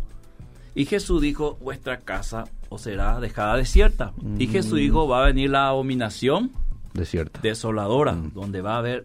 [0.74, 4.12] Y Jesús dijo, vuestra casa os será dejada desierta.
[4.40, 6.50] Y Jesús dijo, va a venir la abominación
[6.94, 7.38] desierta.
[7.42, 9.04] desoladora, donde va a haber,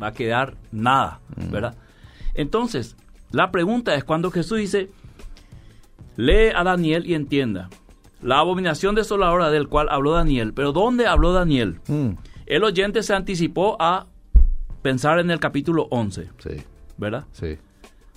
[0.00, 1.74] va a quedar nada, ¿verdad?
[2.32, 2.96] Entonces,
[3.32, 4.88] la pregunta es cuando Jesús dice,
[6.18, 7.70] lee a Daniel y entienda.
[8.20, 11.80] La abominación desoladora del cual habló Daniel, pero ¿dónde habló Daniel?
[11.86, 12.10] Mm,
[12.46, 14.06] El oyente se anticipó a
[14.82, 16.50] pensar en el capítulo 11, sí,
[16.96, 17.24] ¿verdad?
[17.32, 17.56] sí.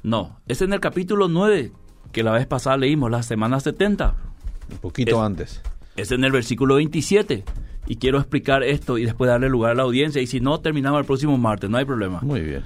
[0.03, 1.71] No, es en el capítulo 9
[2.11, 4.15] que la vez pasada leímos, la semana 70.
[4.71, 5.61] Un poquito Es- antes.
[5.95, 7.43] Es en el versículo 27.
[7.87, 10.21] y quiero explicar esto y después darle lugar a la audiencia.
[10.21, 12.19] Y si no, terminamos el próximo martes, no hay problema.
[12.21, 12.63] Muy bien.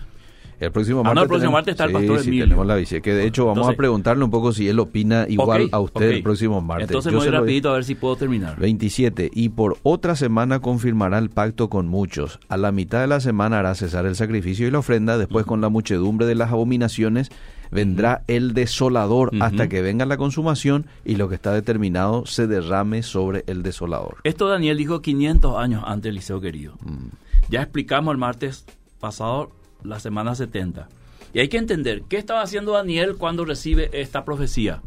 [0.59, 1.15] El próximo Ah, martes.
[1.15, 2.45] no, el próximo tenemos- martes está el pastor sí, Emilio.
[2.45, 3.01] tenemos la visita.
[3.01, 6.09] Que de hecho vamos Entonces- a preguntarle un poco si él opina igual a usted
[6.11, 6.87] el próximo martes.
[6.89, 8.57] Entonces Yo voy rapidito a ver si puedo terminar.
[8.59, 9.29] 27.
[9.33, 12.39] Y por otra semana confirmará el pacto con muchos.
[12.47, 15.17] A la mitad de la semana hará cesar el sacrificio y la ofrenda.
[15.17, 17.29] Después, con la muchedumbre de las abominaciones,
[17.71, 23.03] vendrá el desolador hasta que venga la consumación y lo que está determinado se derrame
[23.03, 24.17] sobre el desolador.
[24.23, 26.75] Esto Daniel dijo 500 años antes, Eliseo querido.
[26.85, 27.07] Mm.
[27.49, 28.65] Ya explicamos el martes
[28.99, 29.51] pasado
[29.85, 30.87] la semana 70.
[31.33, 34.81] Y hay que entender, ¿qué estaba haciendo Daniel cuando recibe esta profecía?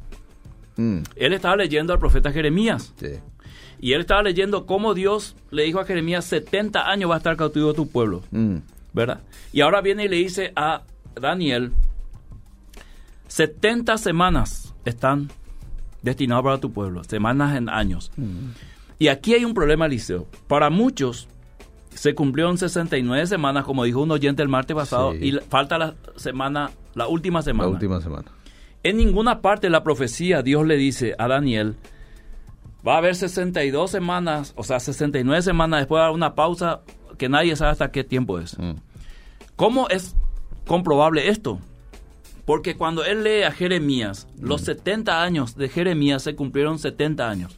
[0.76, 2.92] Mm, Él estaba leyendo al profeta Jeremías.
[2.98, 3.18] sí.
[3.80, 7.36] Y él estaba leyendo cómo Dios le dijo a Jeremías, 70 años va a estar
[7.36, 8.22] cautivo tu pueblo.
[8.32, 8.56] Mm,
[8.92, 9.20] ¿Verdad?
[9.52, 10.82] Y ahora viene y le dice a
[11.14, 11.70] Daniel,
[13.28, 15.30] 70 semanas están
[16.02, 18.10] destinadas para tu pueblo, semanas en años.
[18.98, 20.26] Y aquí hay un problema, Eliseo.
[20.48, 21.28] Para muchos
[21.98, 25.18] se cumplieron 69 semanas, como dijo un oyente el martes pasado, Sí.
[25.20, 27.68] y la- falta la semana, la última la semana.
[27.70, 28.30] última semana.
[28.84, 31.76] En ninguna parte de la profecía Dios le dice a Daniel,
[32.86, 36.80] va a haber 62 semanas, o sea, 69 semanas, después va a haber una pausa
[37.18, 38.56] que nadie sabe hasta qué tiempo es.
[38.58, 38.74] Mm,
[39.56, 40.14] ¿Cómo es
[40.66, 41.58] comprobable esto?
[42.48, 47.54] Porque cuando él lee a Jeremías, los 70 años de Jeremías se cumplieron 70 años.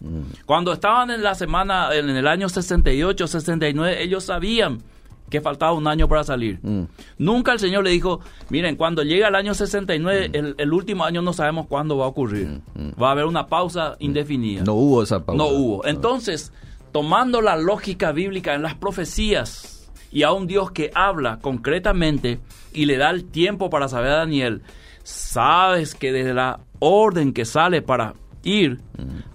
[0.47, 4.83] Cuando estaban en la semana, en el año 68, 69, ellos sabían
[5.31, 6.59] que faltaba un año para salir.
[6.61, 6.83] mm,
[7.19, 11.23] Nunca el Señor le dijo, miren, cuando llega el año 69, el, el último año
[11.23, 12.61] no sabemos cuándo va a ocurrir.
[13.01, 14.65] Va a haber una pausa indefinida.
[14.65, 15.39] No hubo esa pausa.
[15.39, 15.87] No hubo.
[15.87, 16.53] Entonces,
[16.91, 19.80] tomando la lógica bíblica en las profecías
[20.13, 22.41] y a un Dios que habla concretamente
[22.73, 24.63] y le da el tiempo para saber a Daniel,
[25.03, 28.81] sabes que desde la orden que sale para ir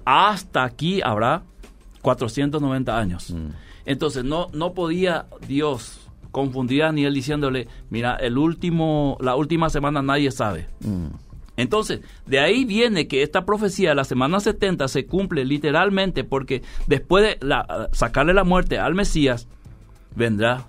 [0.06, 1.44] hasta aquí habrá
[2.02, 3.34] 490 años.
[3.86, 6.00] Entonces, no, no podía Dios
[6.32, 10.68] confundir a Daniel diciéndole, mira, el último, la última semana nadie sabe.
[10.82, 11.08] Mm,
[11.58, 16.62] Entonces, de ahí viene que esta profecía de la semana 70 se cumple literalmente porque
[16.88, 19.48] después de la- sacarle la muerte al Mesías,
[20.16, 20.66] vendrá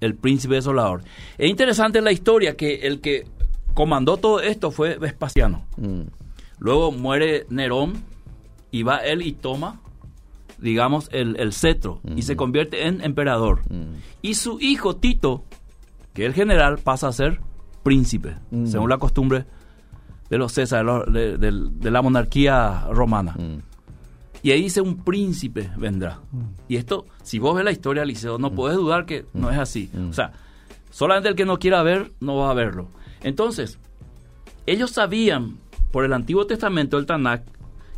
[0.00, 1.02] el príncipe desolador.
[1.38, 3.26] Es interesante la historia que el que
[3.74, 5.64] comandó todo esto fue Vespasiano.
[5.76, 6.02] mm,
[6.60, 7.94] Luego muere Nerón
[8.70, 9.80] y va él y toma,
[10.58, 13.60] digamos, el, el cetro y se convierte en emperador.
[13.70, 13.94] mm.
[14.22, 15.44] Y su hijo Tito,
[16.14, 17.40] que es el general, pasa a ser
[17.84, 18.66] príncipe, Mm.
[18.66, 19.44] según la costumbre
[20.30, 20.52] de los
[21.06, 23.34] de- de- de la monarquía romana.
[24.42, 24.46] Mm.
[24.46, 26.20] Y ahí dice un príncipe vendrá.
[26.68, 29.90] Y esto, si vos ves la historia, Liceo, no podés dudar que no es así.
[30.08, 30.32] O sea,
[30.90, 32.88] solamente el que no quiera ver, no va a verlo.
[33.22, 33.78] Entonces,
[34.66, 35.58] ellos sabían,
[35.90, 37.42] por el Antiguo Testamento, el Tanakh,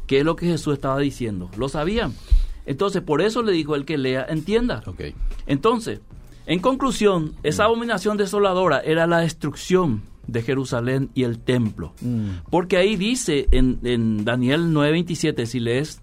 [0.07, 1.51] qué es lo que Jesús estaba diciendo.
[1.57, 2.15] Lo sabían.
[2.67, 4.83] Entonces, por eso le dijo el que lea, entienda.
[5.47, 6.01] Entonces,
[6.47, 11.95] en conclusión, esa abominación desoladora era la destrucción de Jerusalén y el templo.
[12.51, 16.03] Porque ahí dice en, en Daniel 9:27, si lees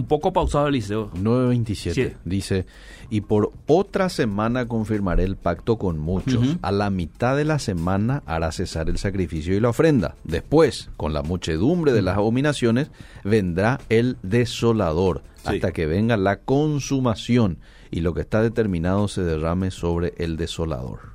[0.00, 2.12] un poco pausado Eliseo, 9.27 Sí.
[2.24, 2.66] dice,
[3.10, 6.56] y por otra semana confirmaré el pacto con muchos.
[6.62, 10.14] A la mitad de la semana hará cesar el sacrificio y la ofrenda.
[10.24, 12.90] Después, con la muchedumbre de las abominaciones,
[13.24, 15.48] vendrá el desolador, Sí.
[15.56, 17.58] hasta que venga la consumación
[17.90, 21.10] y lo que está determinado se derrame sobre el desolador.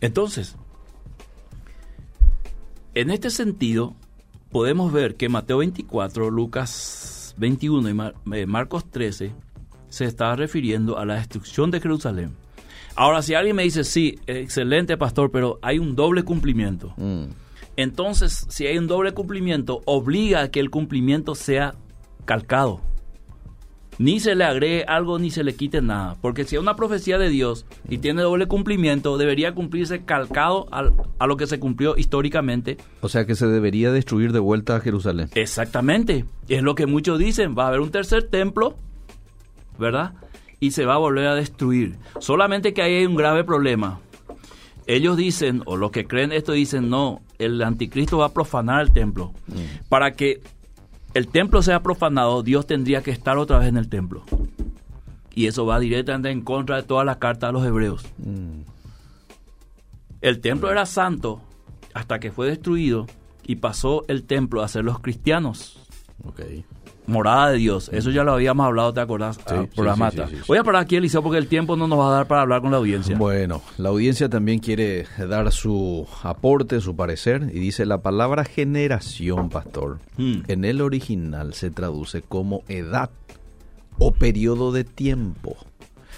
[0.00, 0.56] Entonces,
[2.94, 3.94] en este sentido,
[4.50, 9.32] podemos ver que Mateo 24, Lucas 21 y Mar- eh, Marcos 13
[9.88, 12.34] se está refiriendo a la destrucción de Jerusalén.
[12.96, 16.92] Ahora, si alguien me dice, sí, excelente pastor, pero hay un doble cumplimiento.
[16.96, 17.26] Mm,
[17.76, 21.74] Entonces, si hay un doble cumplimiento, obliga a que el cumplimiento sea
[22.24, 22.80] calcado.
[23.98, 26.16] Ni se le agregue algo ni se le quite nada.
[26.20, 30.92] Porque si es una profecía de Dios y tiene doble cumplimiento, debería cumplirse calcado al-
[31.18, 32.76] a lo que se cumplió históricamente.
[33.00, 35.28] O sea que se debería destruir de vuelta a Jerusalén.
[35.34, 36.24] Exactamente.
[36.48, 37.56] Es lo que muchos dicen.
[37.58, 38.76] Va a haber un tercer templo,
[39.78, 40.14] ¿verdad?
[40.60, 41.96] Y se va a volver a destruir.
[42.20, 44.00] Solamente que ahí hay un grave problema.
[44.86, 48.92] Ellos dicen, o los que creen esto dicen, no, el anticristo va a profanar el
[48.92, 49.32] templo.
[49.88, 50.40] Para que
[51.14, 54.22] el templo sea profanado, Dios tendría que estar otra vez en el templo.
[55.34, 58.04] Y eso va directamente en contra de todas las cartas a los hebreos.
[58.18, 58.62] Mm,
[60.20, 61.40] El templo era santo
[61.94, 63.06] hasta que fue destruido
[63.44, 65.78] y pasó el templo a ser los cristianos.
[67.08, 67.90] Morada de Dios.
[67.92, 69.36] Eso ya lo habíamos hablado, ¿te acordás?
[69.36, 69.64] Sí, Ah,
[70.10, 70.42] sí, sí, sí.
[70.46, 72.60] Voy a parar aquí, Eliseo, porque el tiempo no nos va a dar para hablar
[72.60, 73.16] con la audiencia.
[73.16, 79.48] Bueno, la audiencia también quiere dar su aporte, su parecer, y dice la palabra generación,
[79.48, 80.42] pastor, Hmm.
[80.48, 83.10] en el original se traduce como edad
[83.98, 85.56] o periodo de tiempo.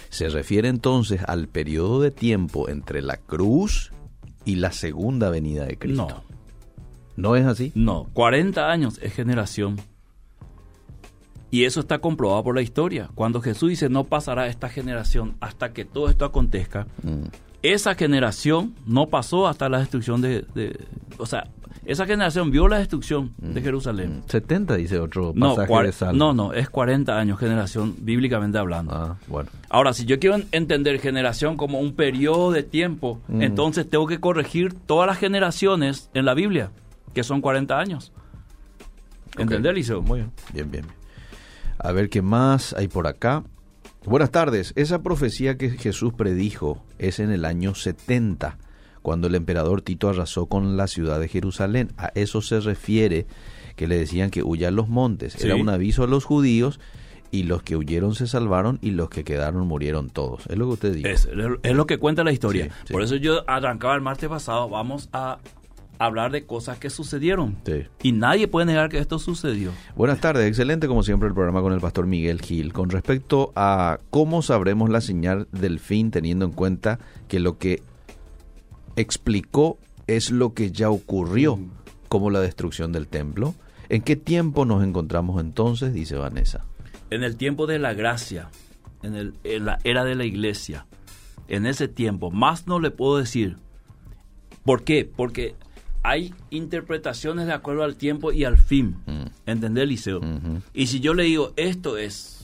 [0.09, 3.91] Se refiere entonces al periodo de tiempo entre la cruz
[4.43, 6.07] y la segunda venida de Cristo.
[6.09, 6.23] No,
[7.15, 7.71] ¿No es así?
[7.75, 8.07] no.
[8.13, 9.79] 40 años es generación.
[11.51, 13.09] Y eso está comprobado por la historia.
[13.13, 17.25] Cuando Jesús dice, no pasará esta generación hasta que todo esto acontezca, Mm.
[17.61, 20.45] esa generación no pasó hasta la destrucción de...
[20.55, 20.79] de-
[21.17, 21.47] o sea,
[21.83, 24.23] esa generación vio la destrucción de Jerusalén.
[24.27, 25.55] 70 dice otro No, Mm.
[25.55, 26.17] pasaje cua- de Salmo.
[26.17, 28.93] no, no, es 40 años generación, bíblicamente hablando.
[28.95, 29.49] Ah, bueno.
[29.69, 33.41] Ahora, si yo quiero en- entender generación como un periodo de tiempo, Mm.
[33.41, 36.71] entonces tengo que corregir todas las generaciones en la Biblia,
[37.13, 38.13] que son 40 años.
[39.37, 40.01] ¿Entendés, Liceo?
[40.01, 40.31] Muy bien.
[40.53, 40.85] Bien, bien.
[40.85, 41.00] bien.
[41.83, 43.43] A ver qué más hay por acá.
[44.05, 44.71] Buenas tardes.
[44.75, 48.57] Esa profecía que Jesús predijo es en el año 70,
[49.01, 51.91] cuando el emperador Tito arrasó con la ciudad de Jerusalén.
[51.97, 53.25] A eso se refiere
[53.75, 55.33] que le decían que huyan los montes.
[55.33, 55.47] Sí.
[55.47, 56.79] Era un aviso a los judíos
[57.31, 60.45] y los que huyeron se salvaron y los que quedaron murieron todos.
[60.47, 61.07] Es lo que usted dijo.
[61.07, 61.27] Es,
[61.63, 62.65] es lo que cuenta la historia.
[62.65, 62.93] Sí, sí.
[62.93, 65.39] Por eso yo arrancaba el martes pasado, vamos a
[66.05, 67.57] hablar de cosas que sucedieron.
[67.65, 67.83] Sí.
[68.03, 69.71] Y nadie puede negar que esto sucedió.
[69.95, 72.73] Buenas tardes, excelente como siempre el programa con el pastor Miguel Gil.
[72.73, 77.81] Con respecto a cómo sabremos la señal del fin teniendo en cuenta que lo que
[78.95, 81.59] explicó es lo que ya ocurrió,
[82.09, 83.55] como la destrucción del templo.
[83.89, 85.93] ¿En qué tiempo nos encontramos entonces?
[85.93, 86.65] Dice Vanessa.
[87.09, 88.49] En el tiempo de la gracia,
[89.03, 90.85] en, el- en la era de la iglesia,
[91.47, 93.57] en ese tiempo, más no le puedo decir.
[94.63, 95.09] ¿Por qué?
[95.13, 95.55] Porque
[96.03, 98.97] hay interpretaciones de acuerdo al tiempo y al fin.
[99.05, 99.23] Mm.
[99.45, 100.21] ¿Entendés, Liceo?
[100.73, 102.37] Y si yo le digo esto es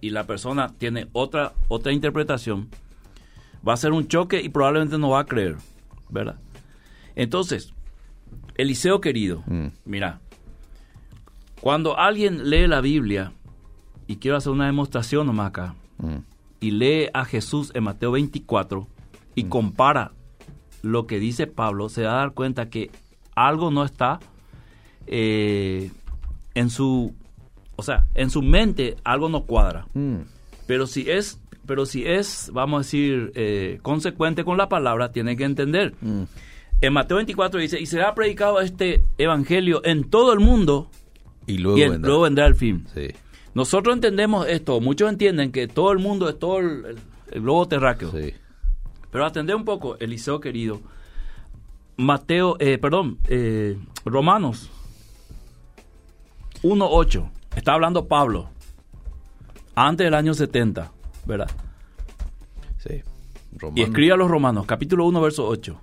[0.00, 2.68] y la persona tiene otra otra interpretación,
[3.66, 5.56] va a ser un choque y probablemente no va a creer,
[6.10, 6.36] ¿verdad?
[7.16, 7.72] Entonces,
[8.56, 9.66] Eliseo querido, Mm.
[9.84, 10.20] mira,
[11.60, 13.32] cuando alguien lee la Biblia
[14.06, 16.16] y quiero hacer una demostración nomás acá Mm.
[16.60, 18.86] y lee a Jesús en Mateo 24
[19.34, 20.12] y compara
[20.82, 22.90] lo que dice Pablo, se va a dar cuenta que
[23.34, 24.20] algo no está
[25.06, 25.90] eh,
[26.54, 27.14] en su,
[27.76, 29.86] o sea, en su mente algo no cuadra.
[29.94, 30.16] Mm.
[30.66, 35.36] Pero si es, pero si es, vamos a decir, eh, consecuente con la palabra, tiene
[35.36, 35.94] que entender.
[36.00, 36.22] Mm.
[36.82, 40.90] En Mateo 24 dice, y será predicado este evangelio en todo el mundo
[41.46, 42.08] Y luego y en- vendrá.
[42.08, 42.86] luego vendrá el fin.
[42.94, 43.08] Sí.
[43.54, 46.98] Nosotros entendemos esto, muchos entienden que todo el mundo es todo el, el-
[47.32, 48.12] el globo terráqueo.
[48.12, 48.34] Sí.
[49.16, 50.82] Pero atendé un poco, Eliseo querido.
[51.96, 54.70] Mateo, eh, perdón, eh, Romanos
[56.62, 57.26] 1.8.
[57.56, 58.50] Está hablando Pablo.
[59.74, 60.92] Antes del año 70,
[61.24, 61.50] ¿verdad?
[62.76, 63.02] Sí.
[63.54, 63.86] Y Romano.
[63.86, 65.80] escribe a los Romanos, capítulo 1, verso 8.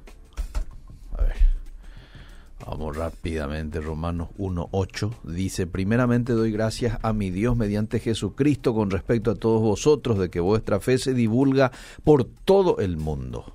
[2.83, 9.31] Vamos rápidamente, Romanos 1.8 dice, primeramente doy gracias a mi Dios mediante Jesucristo con respecto
[9.31, 11.71] a todos vosotros de que vuestra fe se divulga
[12.03, 13.45] por todo el mundo.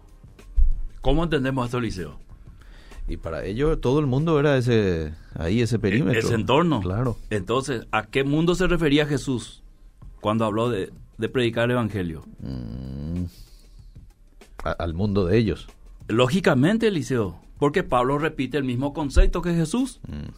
[1.03, 2.17] ¿Cómo entendemos esto, Eliseo?
[3.07, 6.21] Y para ello todo el mundo era ese, ahí ese perímetro.
[6.21, 6.81] Ese entorno.
[6.81, 7.19] Claro.
[7.29, 9.63] Entonces, ¿a qué mundo se refería Jesús
[10.23, 12.25] cuando habló de, de predicar el Evangelio?
[14.65, 15.67] A- al mundo de ellos.
[16.09, 20.01] Lógicamente, Eliseo, porque Pablo repite el mismo concepto que Jesús.
[20.07, 20.31] Mm.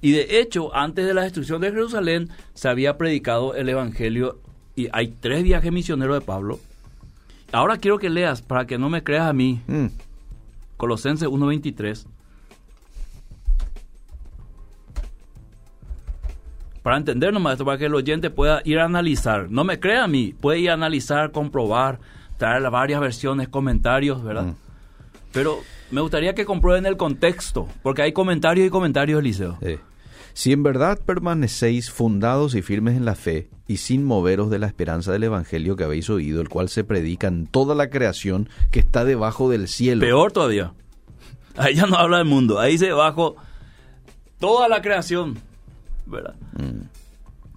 [0.00, 4.40] Y de hecho, antes de la destrucción de Jerusalén, se había predicado el Evangelio
[4.74, 6.58] y hay tres viajes misioneros de Pablo.
[7.52, 9.86] Ahora quiero que leas, para que no me creas a mí, Mm.
[10.76, 12.06] Colosenses 1.23.
[16.82, 19.48] Para entender nomás esto, para que el oyente pueda ir a analizar.
[19.48, 22.00] No me crea a mí, puede ir a analizar, comprobar,
[22.38, 24.46] traer varias versiones, comentarios, ¿verdad?
[24.46, 24.54] Mm.
[25.30, 25.60] Pero
[25.92, 29.58] me gustaría que comprueben el contexto, porque hay comentarios y comentarios, Eliseo.
[29.60, 29.78] Eh,
[30.34, 34.66] Si en verdad permanecéis fundados y firmes en la fe, y sin moveros de la
[34.66, 38.80] esperanza del Evangelio que habéis oído, el cual se predica en toda la creación que
[38.80, 40.00] está debajo del cielo.
[40.00, 40.72] Peor todavía.
[41.56, 43.36] Ahí ya no habla del mundo, ahí dice bajo
[44.40, 45.38] toda la creación,
[46.06, 46.34] ¿verdad?
[46.54, 46.86] Mm.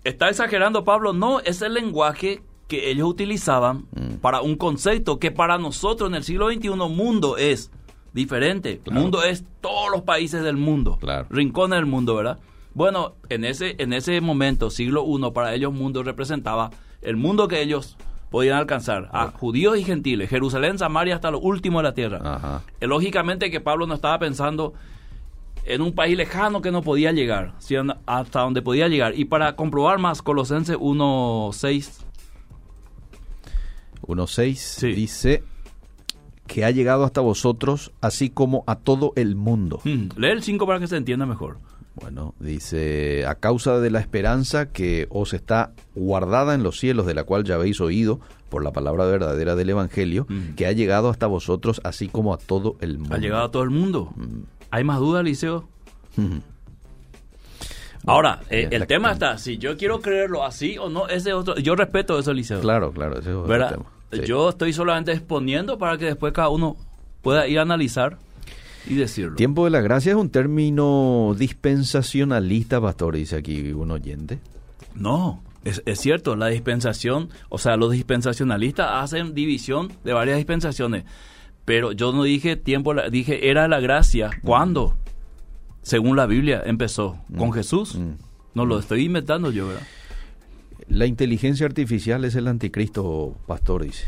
[0.04, 1.13] ¿Está exagerando Pablo?
[1.13, 4.15] No, es el lenguaje que ellos utilizaban Mm.
[4.21, 7.71] para un concepto que para nosotros en el siglo XXI mundo es
[8.16, 8.80] diferente.
[8.84, 9.00] Claro.
[9.02, 11.28] Mundo es todos los países del mundo, Claro.
[11.30, 12.40] rincones del mundo, ¿verdad?
[12.74, 17.62] Bueno, en ese, en ese momento, siglo I, para ellos mundo representaba el mundo que
[17.62, 17.96] ellos
[18.32, 22.20] podían alcanzar, a judíos y gentiles, Jerusalén, Samaria, hasta lo último de la tierra.
[22.24, 22.63] Ajá.
[22.82, 24.74] Eh, Lógicamente que Pablo no estaba pensando
[25.63, 29.18] en un país lejano que no podía llegar, sino hasta donde podía llegar.
[29.18, 32.04] Y para comprobar más, Colosenses 1.6,
[34.08, 34.92] 1.6 Sí.
[34.94, 35.44] dice
[36.48, 39.79] que ha llegado hasta vosotros, así como a todo el mundo.
[39.83, 41.58] mm, lee el 5 para que se entienda mejor.
[41.96, 47.13] Bueno, dice, a causa de la esperanza que os está guardada en los cielos, de
[47.13, 48.19] la cual ya habéis oído
[48.50, 50.56] por la palabra verdadera del Evangelio, Mm.
[50.56, 53.15] que ha llegado hasta vosotros, así como a todo el mundo.
[53.15, 54.12] Ha llegado a todo el mundo.
[54.17, 54.39] Mm.
[54.71, 55.67] ¿Hay más dudas, Liceo?
[58.08, 61.56] Ahora, eh, el tema está, si yo quiero creerlo así o no, ese es otro.
[61.58, 62.60] Yo respeto eso, Liceo.
[62.62, 63.71] Claro, claro, ese es otro ¿verdad?
[63.71, 63.85] tema.
[64.12, 64.21] Sí.
[64.25, 66.77] Yo estoy solamente exponiendo para que después cada uno
[67.21, 68.17] pueda ir a analizar
[68.87, 69.35] y decirlo.
[69.35, 74.39] Tiempo de la gracia es un término dispensacionalista, pastor, dice aquí un oyente.
[74.93, 81.03] No, es, es cierto, la dispensación, o sea, los dispensacionalistas hacen división de varias dispensaciones,
[81.65, 84.29] pero yo no dije tiempo, dije era la gracia.
[84.43, 84.95] ¿Cuándo?
[85.81, 87.95] Según la Biblia empezó, con Jesús.
[87.95, 88.13] Mm.
[88.53, 89.83] No lo estoy inventando yo, ¿verdad?
[90.88, 94.06] La inteligencia artificial es el anticristo, pastor, dice.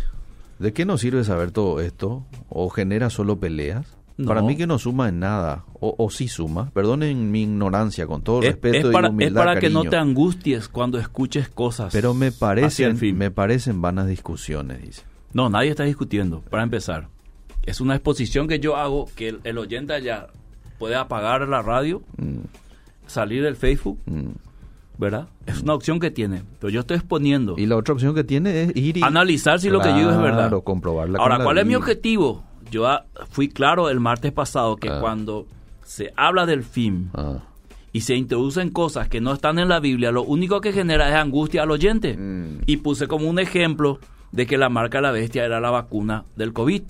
[0.59, 2.25] ¿De qué nos sirve saber todo esto?
[2.49, 3.95] ¿O genera solo peleas?
[4.17, 4.27] No.
[4.27, 6.71] Para mí que no suma en nada, o, o sí suma.
[6.71, 9.83] Perdonen mi ignorancia, con todo Es, respeto es para, y humildad, es para que no
[9.83, 11.93] te angusties cuando escuches cosas.
[11.93, 13.15] Pero me parecen, fin.
[13.15, 15.03] me parecen vanas discusiones, dice.
[15.33, 17.09] No, nadie está discutiendo, para empezar.
[17.63, 20.27] Es una exposición que yo hago que el, el oyente allá
[20.79, 22.01] puede apagar la radio,
[23.05, 24.29] salir del Facebook, Mm.
[24.97, 25.27] ¿Verdad?
[25.45, 27.55] Es una opción que tiene, pero yo estoy exponiendo.
[27.57, 29.03] Y la otra opción que tiene es ir y...
[29.03, 30.51] analizar si lo que yo digo es verdad.
[30.63, 32.43] Comprobarla Ahora, ¿cuál es mi objetivo?
[32.71, 32.87] Yo
[33.29, 34.97] fui claro el martes pasado que Ah.
[34.99, 35.45] cuando
[35.83, 37.37] se habla del fin Ah.
[37.93, 41.15] y se introducen cosas que no están en la Biblia, lo único que genera es
[41.15, 42.17] angustia al oyente.
[42.17, 42.63] Mm.
[42.65, 43.99] Y puse como un ejemplo
[44.31, 46.81] de que la marca de la bestia era la vacuna del COVID.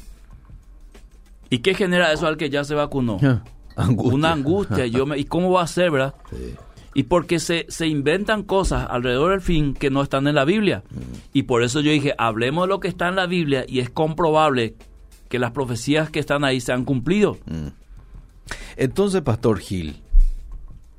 [1.50, 3.18] ¿Y qué genera eso al que ya se vacunó?
[3.76, 4.14] Angustia.
[4.16, 4.88] Una angustia.
[4.88, 6.16] Yo me, ¿Y cómo va a ser, verdad?
[6.32, 6.56] Sí.
[6.98, 10.82] Y porque se, se inventan cosas alrededor del fin que no están en la Biblia.
[11.32, 13.92] Y por eso yo dije, hablemos de lo que está en la Biblia y es
[13.92, 14.74] comprobable
[15.30, 17.38] que las profecías que están ahí se han cumplido.
[18.78, 20.02] Entonces, Pastor Gil,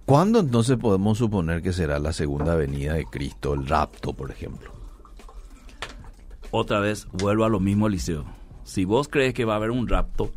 [0.06, 4.70] ¿cuándo entonces podemos suponer que será la segunda venida de Cristo, el rapto, por ejemplo?
[6.52, 8.24] Otra vez vuelvo a lo mismo, Eliseo.
[8.62, 10.30] Si vos crees que va a haber un rapto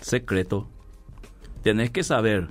[0.00, 0.68] secreto,
[1.64, 2.46] tenés que saber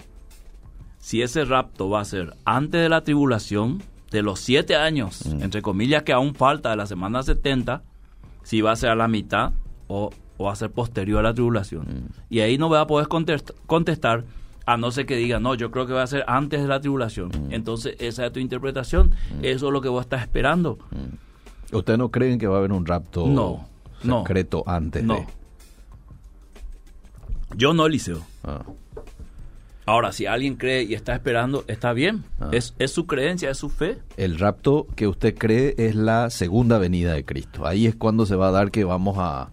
[1.05, 5.61] si ese rapto va a ser antes de la tribulación, de los siete años, entre
[5.61, 7.83] comillas, que aún falta de la semana 70,
[8.41, 9.51] si va a ser a la mitad
[9.87, 12.09] o, o va a ser posterior a la tribulación.
[12.27, 14.23] Y ahí no vas a poder contest- contestar
[14.65, 16.79] a no ser que diga, no, yo creo que va a ser antes de la
[16.79, 17.29] tribulación.
[17.51, 19.11] Entonces, esa es tu interpretación.
[19.43, 20.79] Eso es lo que vos estás esperando.
[21.71, 23.67] ¿Ustedes no creen que va a haber un rapto No,
[24.03, 24.21] no.
[24.23, 25.15] secreto antes No.
[25.17, 25.27] de...?
[27.55, 28.21] Yo no, Eliseo.
[28.43, 28.63] Ah.
[29.88, 32.23] Ahora, si alguien cree y está esperando, está bien.
[32.39, 32.49] Ah.
[32.51, 33.99] Es, es su creencia, es su fe.
[34.17, 37.67] El rapto que usted cree es la segunda venida de Cristo.
[37.67, 39.51] Ahí es cuando se va a dar que vamos a,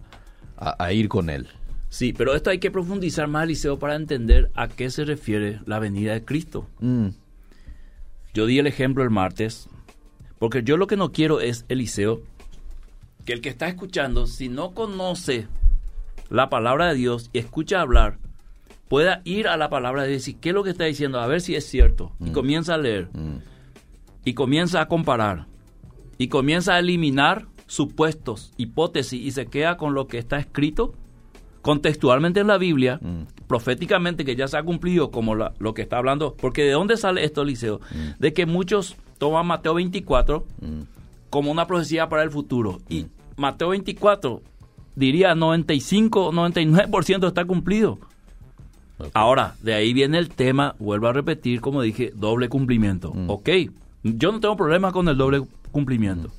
[0.57, 1.47] a- a ir con Él.
[1.89, 5.77] Sí, pero esto hay que profundizar más, Eliseo, para entender a qué se refiere la
[5.77, 6.67] venida de Cristo.
[6.79, 7.09] Mm.
[8.33, 9.69] Yo di el ejemplo el martes,
[10.39, 12.21] porque yo lo que no quiero es, Eliseo,
[13.25, 15.47] que el que está escuchando, si no conoce
[16.31, 18.17] la palabra de Dios y escucha hablar,
[18.93, 21.19] pueda ir a la palabra y decir, ¿qué es lo que está diciendo?
[21.19, 22.11] A ver si es cierto.
[22.23, 23.09] Y comienza a leer.
[23.13, 23.37] Mm.
[24.23, 25.47] y comienza a comparar
[26.19, 30.93] y comienza a eliminar supuestos, hipótesis y se queda con lo que está escrito
[31.63, 32.99] contextualmente en la Biblia,
[33.47, 36.97] proféticamente que ya se ha cumplido como la- lo que está hablando, porque ¿de dónde
[36.97, 37.81] sale esto, Eliseo?
[38.19, 40.45] De que muchos toman Mateo 24
[41.31, 44.41] como una profecía para el futuro y Mateo 24
[44.95, 47.97] diría 95 99% está cumplido.
[49.13, 53.13] Ahora, de ahí viene el tema, vuelvo a repetir, como dije, doble cumplimiento.
[53.27, 53.49] Ok,
[54.03, 56.29] yo no tengo problema con el doble cumplimiento,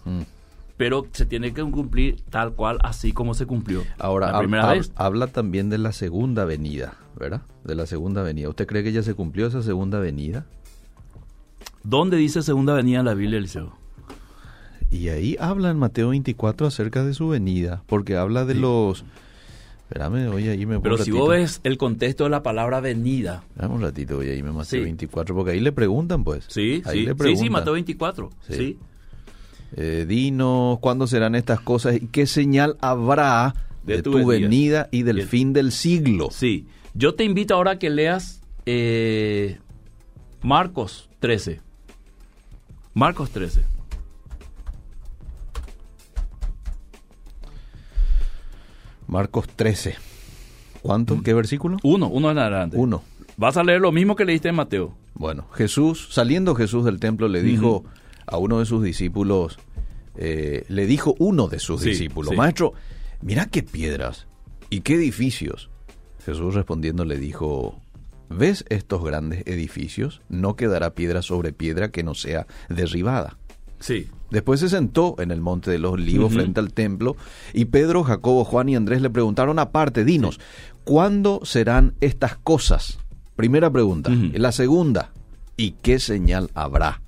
[0.76, 4.76] pero se tiene que cumplir tal cual, así como se cumplió Ahora, la primera hab-
[4.78, 4.92] vez.
[4.96, 7.42] habla también de la segunda venida, ¿verdad?
[7.64, 8.48] De la segunda venida.
[8.48, 10.46] ¿Usted cree que ya se cumplió esa segunda venida?
[11.82, 13.72] ¿Dónde dice segunda venida en la Biblia, Eliseo?
[14.90, 19.04] Y ahí habla en Mateo 24 acerca de su venida, porque habla de los...
[19.94, 21.18] Espérame, oye, ahí me Pero si ratito.
[21.18, 24.64] vos ves el contexto de la palabra venida, Dame un ratito, oye, ahí me Mateo
[24.64, 24.80] Sí.
[24.80, 26.44] 24, porque ahí le preguntan, pues.
[26.48, 27.44] sí, ahí sí, le sí, preguntan.
[27.44, 28.54] sí, Mateo 24, Sí.
[28.56, 28.78] sí.
[29.76, 34.48] Eh, dinos cuándo serán estas cosas y qué señal habrá de, De tu, tu venida.
[34.48, 35.28] venida y del Bien.
[35.28, 36.28] fin del siglo.
[36.32, 39.58] Sí, yo te invito ahora a que leas eh,
[40.42, 41.60] Marcos 13.
[42.94, 43.62] Marcos 13.
[49.06, 49.94] Marcos 13.
[50.82, 51.22] ¿Cuánto?
[51.22, 51.78] ¿Qué versículo?
[51.82, 52.76] Uno, uno en adelante.
[52.76, 53.02] Uno.
[53.36, 54.94] Vas a leer lo mismo que leíste en Mateo.
[55.14, 57.84] Bueno, Jesús, saliendo Jesús del templo, le dijo
[58.26, 59.58] a uno de sus discípulos,
[60.16, 62.36] eh, le dijo uno de sus Sí, discípulos, sí.
[62.36, 62.74] maestro,
[63.22, 64.26] mira qué piedras
[64.70, 65.70] y qué edificios.
[66.24, 67.80] Jesús respondiendo le dijo,
[68.28, 70.20] ¿ves estos grandes edificios?
[70.28, 73.36] No quedará piedra sobre piedra que no sea derribada.
[73.80, 74.08] Sí.
[74.34, 77.16] Después se sentó en el monte de los olivos frente al templo
[77.52, 80.40] y Pedro, Jacobo, Juan y Andrés le preguntaron aparte, dinos,
[80.82, 82.98] ¿cuándo serán estas cosas?
[83.36, 84.10] Primera pregunta.
[84.32, 85.12] La segunda,
[85.56, 87.00] ¿y qué señal habrá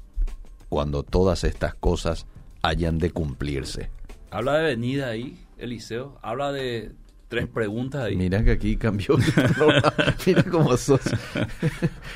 [0.68, 2.27] cuando todas estas cosas
[2.62, 3.91] hayan de cumplirse?
[4.31, 6.20] Habla de venida ahí, Eliseo.
[6.22, 6.93] Habla de
[7.27, 8.14] tres preguntas ahí.
[8.14, 9.18] Mira que aquí cambió.
[10.27, 11.01] Mira cómo sos.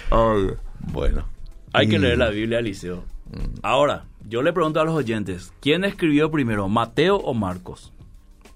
[0.93, 1.27] bueno.
[1.73, 3.05] Hay que leer la Biblia, Eliseo.
[3.63, 7.93] Ahora, yo le pregunto a los oyentes, ¿quién escribió primero, Mateo o Marcos?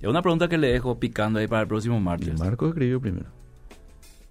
[0.01, 2.39] Es una pregunta que le dejo picando ahí para el próximo martes.
[2.39, 3.27] Marco escribió primero.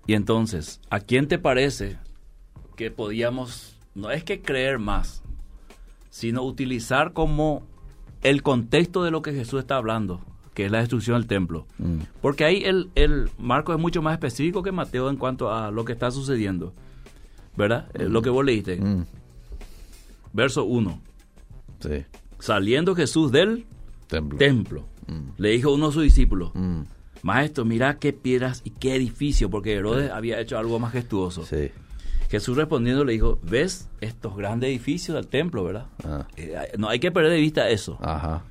[0.05, 1.97] Y entonces, ¿a quién te parece
[2.75, 5.23] que podíamos, no es que creer más,
[6.09, 7.63] sino utilizar como
[8.21, 10.21] el contexto de lo que Jesús está hablando,
[10.53, 11.65] que es la destrucción del templo?
[11.77, 11.99] Mm.
[12.21, 15.85] Porque ahí el, el Marco es mucho más específico que Mateo en cuanto a lo
[15.85, 16.73] que está sucediendo.
[17.55, 17.87] ¿Verdad?
[17.93, 18.77] Eh, Lo que vos leíste.
[18.81, 19.05] Mm.
[20.33, 20.99] Verso 1.
[21.79, 22.05] Sí.
[22.39, 23.65] Saliendo Jesús del
[24.07, 24.37] Templo.
[24.37, 25.29] templo, Mm.
[25.37, 26.81] le dijo a uno de sus discípulos, Mm.
[27.23, 31.45] Maestro, mira qué piedras y qué edificio, porque Herodes había hecho algo majestuoso.
[31.45, 31.69] Sí.
[32.29, 35.85] Jesús respondiendo le dijo, ¿ves estos grandes edificios del templo, verdad?
[36.03, 36.27] Ah.
[36.35, 37.97] Eh, no hay que perder de vista eso.
[38.01, 38.43] Ajá.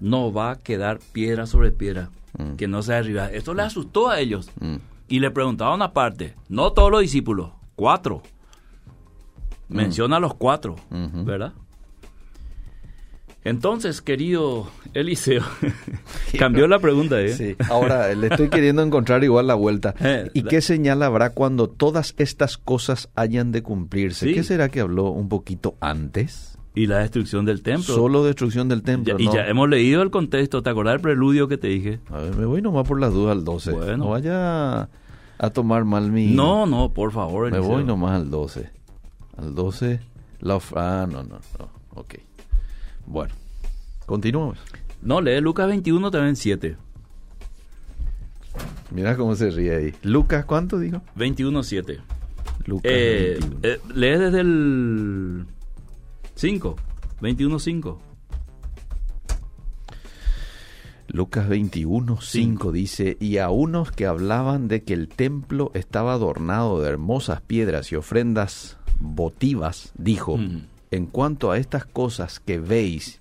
[0.00, 2.54] No va a quedar piedra sobre piedra, Mm.
[2.56, 3.30] que no sea derribada.
[3.30, 4.50] Esto le asustó a ellos.
[4.60, 4.76] Mm.
[5.08, 8.22] Y le preguntaban aparte, no todos los discípulos, cuatro.
[9.70, 11.24] Menciona a los cuatro, Ujú.
[11.24, 11.52] ¿verdad?
[13.42, 15.42] Entonces, querido Eliseo,
[16.38, 17.30] cambió la pregunta, ¿eh?
[17.30, 17.56] Sí.
[17.70, 19.94] Ahora le estoy queriendo encontrar igual la vuelta.
[20.00, 24.26] Eh, ¿Y qué señal habrá cuando todas estas cosas hayan de cumplirse?
[24.26, 24.34] Sí.
[24.34, 26.58] ¿Qué será que habló un poquito antes?
[26.74, 27.94] Y la destrucción del templo.
[27.94, 29.16] Solo destrucción del Ya- templo.
[29.18, 29.34] y no.
[29.34, 32.00] ya hemos leído el contexto, ¿te acordás del preludio que te dije?
[32.10, 33.72] A ver, me voy nomás por las dudas al 12.
[33.72, 33.96] Bueno.
[33.96, 34.88] No vaya
[35.38, 36.26] a tomar mal mi...
[36.26, 37.50] No, no, por favor.
[37.50, 37.74] Me Eliseo.
[37.76, 38.68] voy nomás al 12.
[39.40, 40.00] Al 12.
[40.40, 41.70] La of- Ah, no, no, no.
[41.94, 42.14] Ok.
[43.06, 43.32] Bueno.
[44.06, 44.58] Continuamos.
[45.02, 46.76] No, lee Lucas 21 también 7.
[48.90, 49.94] Mira cómo se ríe ahí.
[50.02, 51.00] Lucas, ¿cuánto dijo?
[51.14, 52.00] 21 7.
[52.66, 53.60] Lucas Eh, 21.
[53.62, 55.46] eh, lee desde el
[56.34, 56.76] 5.
[57.20, 58.00] 21 5.
[61.08, 66.80] Lucas 21, 5 dice, y a unos que hablaban de que el templo estaba adornado
[66.80, 70.38] de hermosas piedras y ofrendas votivas, dijo,
[70.90, 73.20] en cuanto a estas cosas que veis,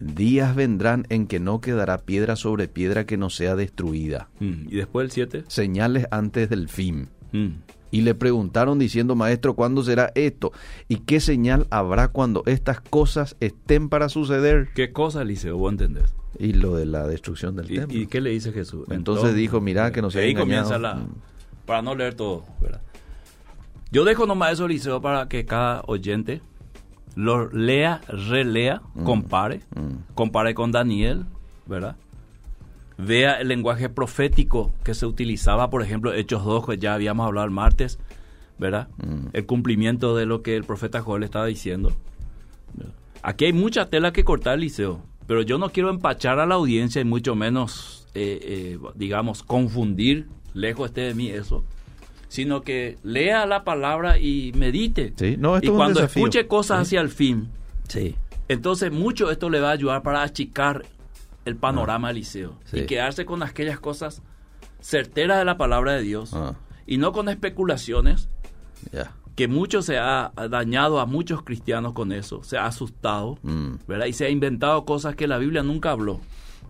[0.00, 4.76] días vendrán en que no quedará piedra sobre piedra que no sea destruida, Mm, Y
[4.76, 5.44] después el 7.
[5.48, 7.08] señales antes del fin.
[7.32, 7.48] Mm.
[7.92, 10.52] Y le preguntaron diciendo, maestro, ¿cuándo será esto?
[10.88, 14.68] ¿Y qué señal habrá cuando estas cosas estén para suceder?
[14.74, 15.56] ¿Qué cosa, Eliseo?
[15.56, 16.12] ¿Vos entendés?
[16.38, 17.98] Y lo de la destrucción del ¿Y, templo.
[17.98, 18.86] y qué le dice Jesús?
[18.90, 20.68] Entonces dijo, mira que no se Ahí engañado.
[20.68, 21.06] comienza la...
[21.64, 22.82] Para no leer todo, ¿verdad?
[23.96, 26.42] Yo dejo nomás eso, Eliseo, para que cada oyente
[27.14, 30.12] lo lea, relea, compare, Mm.
[30.14, 31.24] compare con Daniel,
[31.64, 31.96] ¿verdad?
[32.98, 37.46] Vea el lenguaje profético que se utilizaba, por ejemplo, Hechos 2, que ya habíamos hablado
[37.46, 37.98] el martes,
[38.58, 38.88] ¿verdad?
[38.98, 39.28] Mm.
[39.32, 41.90] El cumplimiento de lo que el profeta Joel estaba diciendo.
[43.22, 47.00] Aquí hay mucha tela que cortar, Liceo, pero yo no quiero empachar a la audiencia
[47.00, 51.64] y mucho menos, eh, eh, digamos, confundir, lejos esté de mí eso,
[52.28, 55.12] sino que lea la palabra y medite.
[55.16, 57.48] Sí, no, esto y es cuando escuche cosas hacia el fin,
[57.88, 58.14] Sí.
[58.48, 60.84] entonces mucho esto le va a ayudar para achicar
[61.44, 62.66] el panorama del liceo Ah.
[62.70, 62.78] Sí.
[62.80, 64.22] y quedarse con aquellas cosas
[64.80, 66.54] certeras de la palabra de Dios Ah.
[66.86, 68.28] y no con especulaciones
[69.34, 73.74] que mucho se ha dañado a muchos cristianos con eso, se ha asustado, Mm.
[73.86, 74.06] ¿verdad?
[74.06, 76.20] Y se ha inventado cosas que la Biblia nunca habló.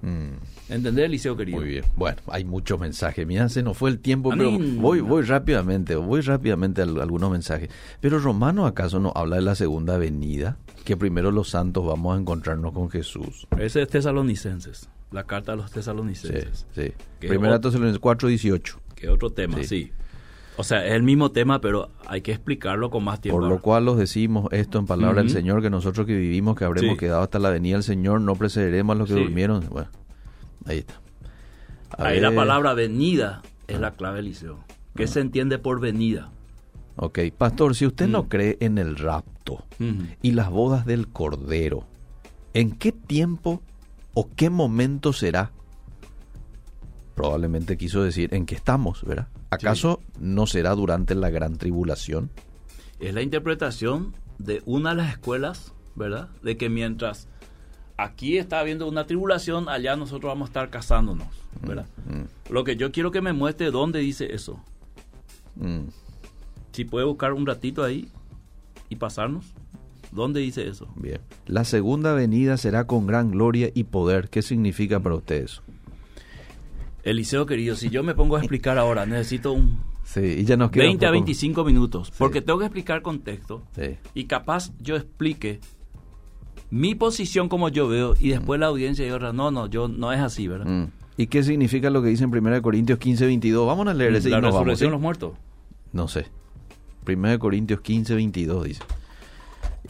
[0.03, 0.73] Mm.
[0.73, 1.59] ¿Entendés, Liceo querido?
[1.61, 1.85] Muy bien.
[1.97, 3.27] Bueno, hay muchos mensajes.
[3.27, 6.85] Mira, se nos fue el tiempo, A pero mí- voy, voy rápidamente, voy rápidamente a
[6.85, 7.71] al- algunos mensajes.
[8.01, 10.57] Pero Romano, ¿acaso no habla de la segunda venida?
[10.85, 13.47] Que primero los santos vamos a encontrarnos con Jesús.
[13.59, 16.67] Ese es Tesalonicenses, la carta a los Sí, Tesalonicenses.
[16.75, 16.93] sí.
[17.21, 18.81] Que Primera Tesalonicenses 4, 18.
[18.95, 19.65] Que otro tema, Sí.
[19.65, 19.93] sí.
[20.59, 23.41] O sea, es el mismo tema, pero hay que explicarlo con más tiempo.
[23.41, 25.31] Por lo cual os decimos esto en palabra del.
[25.31, 26.97] Señor, que nosotros que vivimos, que habremos Sí.
[26.99, 29.21] quedado hasta la venida del Señor, no precederemos a los que Sí.
[29.21, 29.67] durmieron.
[29.69, 29.89] Bueno,
[30.65, 30.95] ahí está.
[31.99, 32.39] A Ahí la ver.
[32.39, 32.43] Ah.
[32.43, 34.61] palabra venida es la clave, Liceo.
[34.95, 36.31] ¿Qué se entiende por venida?
[36.97, 38.29] Ok, pastor, si usted no Mm.
[38.29, 39.65] cree en el rapto
[40.23, 41.85] y las bodas del Cordero,
[42.55, 43.61] ¿en qué tiempo
[44.15, 45.51] o qué momento será?
[47.27, 49.27] Probablemente quiso decir en qué estamos, ¿verdad?
[49.51, 52.31] ¿Acaso no será durante la gran tribulación?
[53.01, 56.29] Es la interpretación de una de las escuelas, ¿verdad?
[56.43, 57.27] De que mientras
[57.97, 61.27] aquí está habiendo una tribulación, allá nosotros vamos a estar casándonos,
[61.62, 61.87] ¿verdad?
[62.09, 64.61] Mm, Lo que yo quiero que me muestre dónde dice eso.
[65.57, 65.81] mm.
[66.72, 68.09] Si puede buscar un ratito ahí
[68.89, 69.47] y pasarnos.
[70.12, 70.87] ¿Dónde dice eso?
[70.95, 71.20] Bien.
[71.47, 74.29] La segunda venida será con gran gloria y poder.
[74.29, 75.61] ¿Qué significa para ustedes?
[77.07, 80.71] Eliseo querido, si yo me pongo a explicar ahora, necesito un Sí, y ya nos
[80.71, 83.97] queda 20 un a poco- 25 minutos, porque tengo que explicar contexto Sí.
[84.15, 85.61] y capaz yo explique
[86.71, 90.21] mi posición como yo veo y después la audiencia diga, no, no, yo no es
[90.21, 90.67] así, ¿verdad?
[90.67, 90.91] Mm.
[91.17, 93.67] ¿Y qué significa lo que dice en 1 Corintios 15, 22?
[93.67, 94.91] Vamos a leer ese la y nos vamos, resurrección ¿sí?
[94.91, 95.33] de los muertos.
[95.93, 96.27] No sé.
[97.07, 98.83] 1 Corintios 15, 22 dice.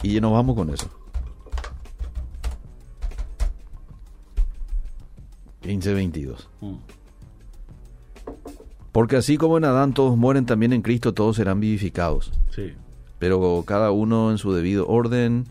[0.03, 0.87] Y ya nos vamos con eso.
[5.61, 6.49] 15, 22.
[6.61, 6.75] Mm.
[8.97, 12.31] Porque así como en Adán todos mueren, también en Cristo todos serán vivificados.
[12.49, 12.71] Sí.
[13.19, 15.45] Pero cada uno en su debido orden.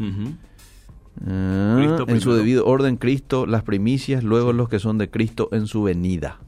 [1.24, 5.68] Ah, en su debido orden Cristo, las primicias, luego los que son de Cristo en
[5.68, 6.40] su venida.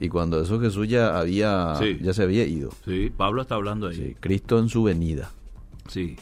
[0.00, 1.98] Y cuando eso Jesús ya había, Sí.
[2.00, 2.70] ya se había ido.
[2.86, 3.96] Sí, Pablo está hablando ahí.
[3.96, 5.32] Sí, Cristo en su venida.
[5.86, 6.16] Sí.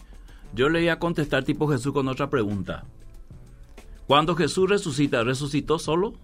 [0.56, 2.82] Yo le iba a contestar tipo Jesús con otra pregunta.
[4.08, 6.14] Cuando Jesús resucita, ¿resucitó solo?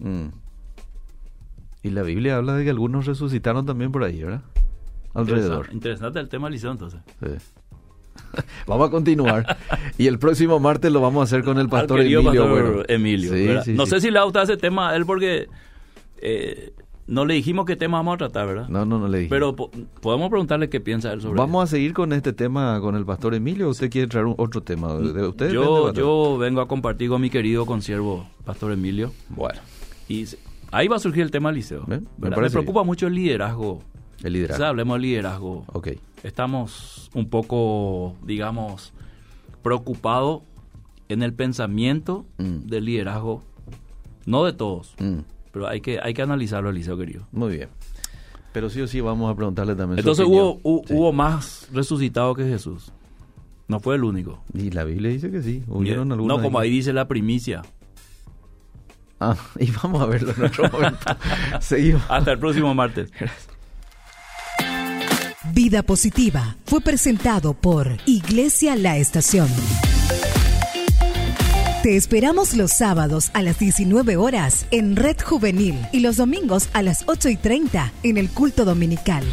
[0.00, 0.28] Mm.
[1.82, 4.42] Y la Biblia habla de que algunos resucitaron también por ahí, ¿verdad?
[5.14, 5.66] Alrededor.
[5.72, 7.00] Interesante, interesante el tema, Liceo, entonces.
[7.22, 7.58] Sí.
[8.66, 9.56] Vamos a continuar.
[9.98, 12.22] y el próximo martes lo vamos a hacer con el pastor Emilio.
[12.24, 12.84] pastor.
[12.88, 13.64] Emilio, Sí, ¿verdad?
[13.64, 15.48] sí, no sé si le ha gustado ese tema a él porque
[16.18, 16.74] eh,
[17.06, 18.68] no le dijimos qué tema vamos a tratar, ¿verdad?
[18.68, 19.30] No, no, no le dije.
[19.30, 19.70] Pero po-
[20.02, 23.34] podemos preguntarle qué piensa él sobre Vamos a seguir con este tema con el pastor
[23.34, 23.68] Emilio.
[23.68, 24.94] ¿O ¿Usted quiere traer un- otro tema?
[24.94, 25.50] ¿De usted?
[25.50, 29.12] yo, yo vengo a compartir con mi querido consiervo, Pastor Emilio.
[29.30, 29.60] Bueno,
[30.10, 30.26] Y
[30.72, 31.84] ahí va a surgir el tema Liceo.
[31.86, 33.80] Bien, me preocupa mucho el liderazgo.
[34.22, 34.58] el O liderazgo.
[34.62, 35.64] sea, hablemos de liderazgo.
[35.72, 35.88] Ok.
[36.22, 38.92] Estamos un poco, digamos,
[39.62, 40.42] preocupados
[41.08, 42.66] en el pensamiento Mm.
[42.66, 43.42] del liderazgo.
[44.26, 45.20] No de todos, Mm,
[45.52, 47.26] pero hay que, hay que analizarlo, Eliseo querido.
[47.32, 47.68] muy bien.
[48.52, 50.58] Pero sí o sí vamos a preguntarle también su Entonces opinión.
[50.62, 50.94] hubo, hu- Sí.
[50.94, 52.92] hubo más resucitados que Jesús.
[53.68, 54.42] No fue el único.
[54.52, 55.62] Y la Biblia dice que sí.
[55.68, 56.36] Hubieron algunos.
[56.36, 57.62] no como ahí dice la primicia.
[59.20, 61.16] Ah, y vamos a verlo en otro momento.
[61.60, 62.02] Seguimos.
[62.08, 63.10] Hasta el próximo martes.
[65.52, 69.48] Vida Positiva fue presentado por Iglesia La Estación.
[71.82, 76.82] Te esperamos los sábados a las 19 horas en Red Juvenil y los domingos a
[76.82, 79.24] las 8 y 30 en el culto dominical.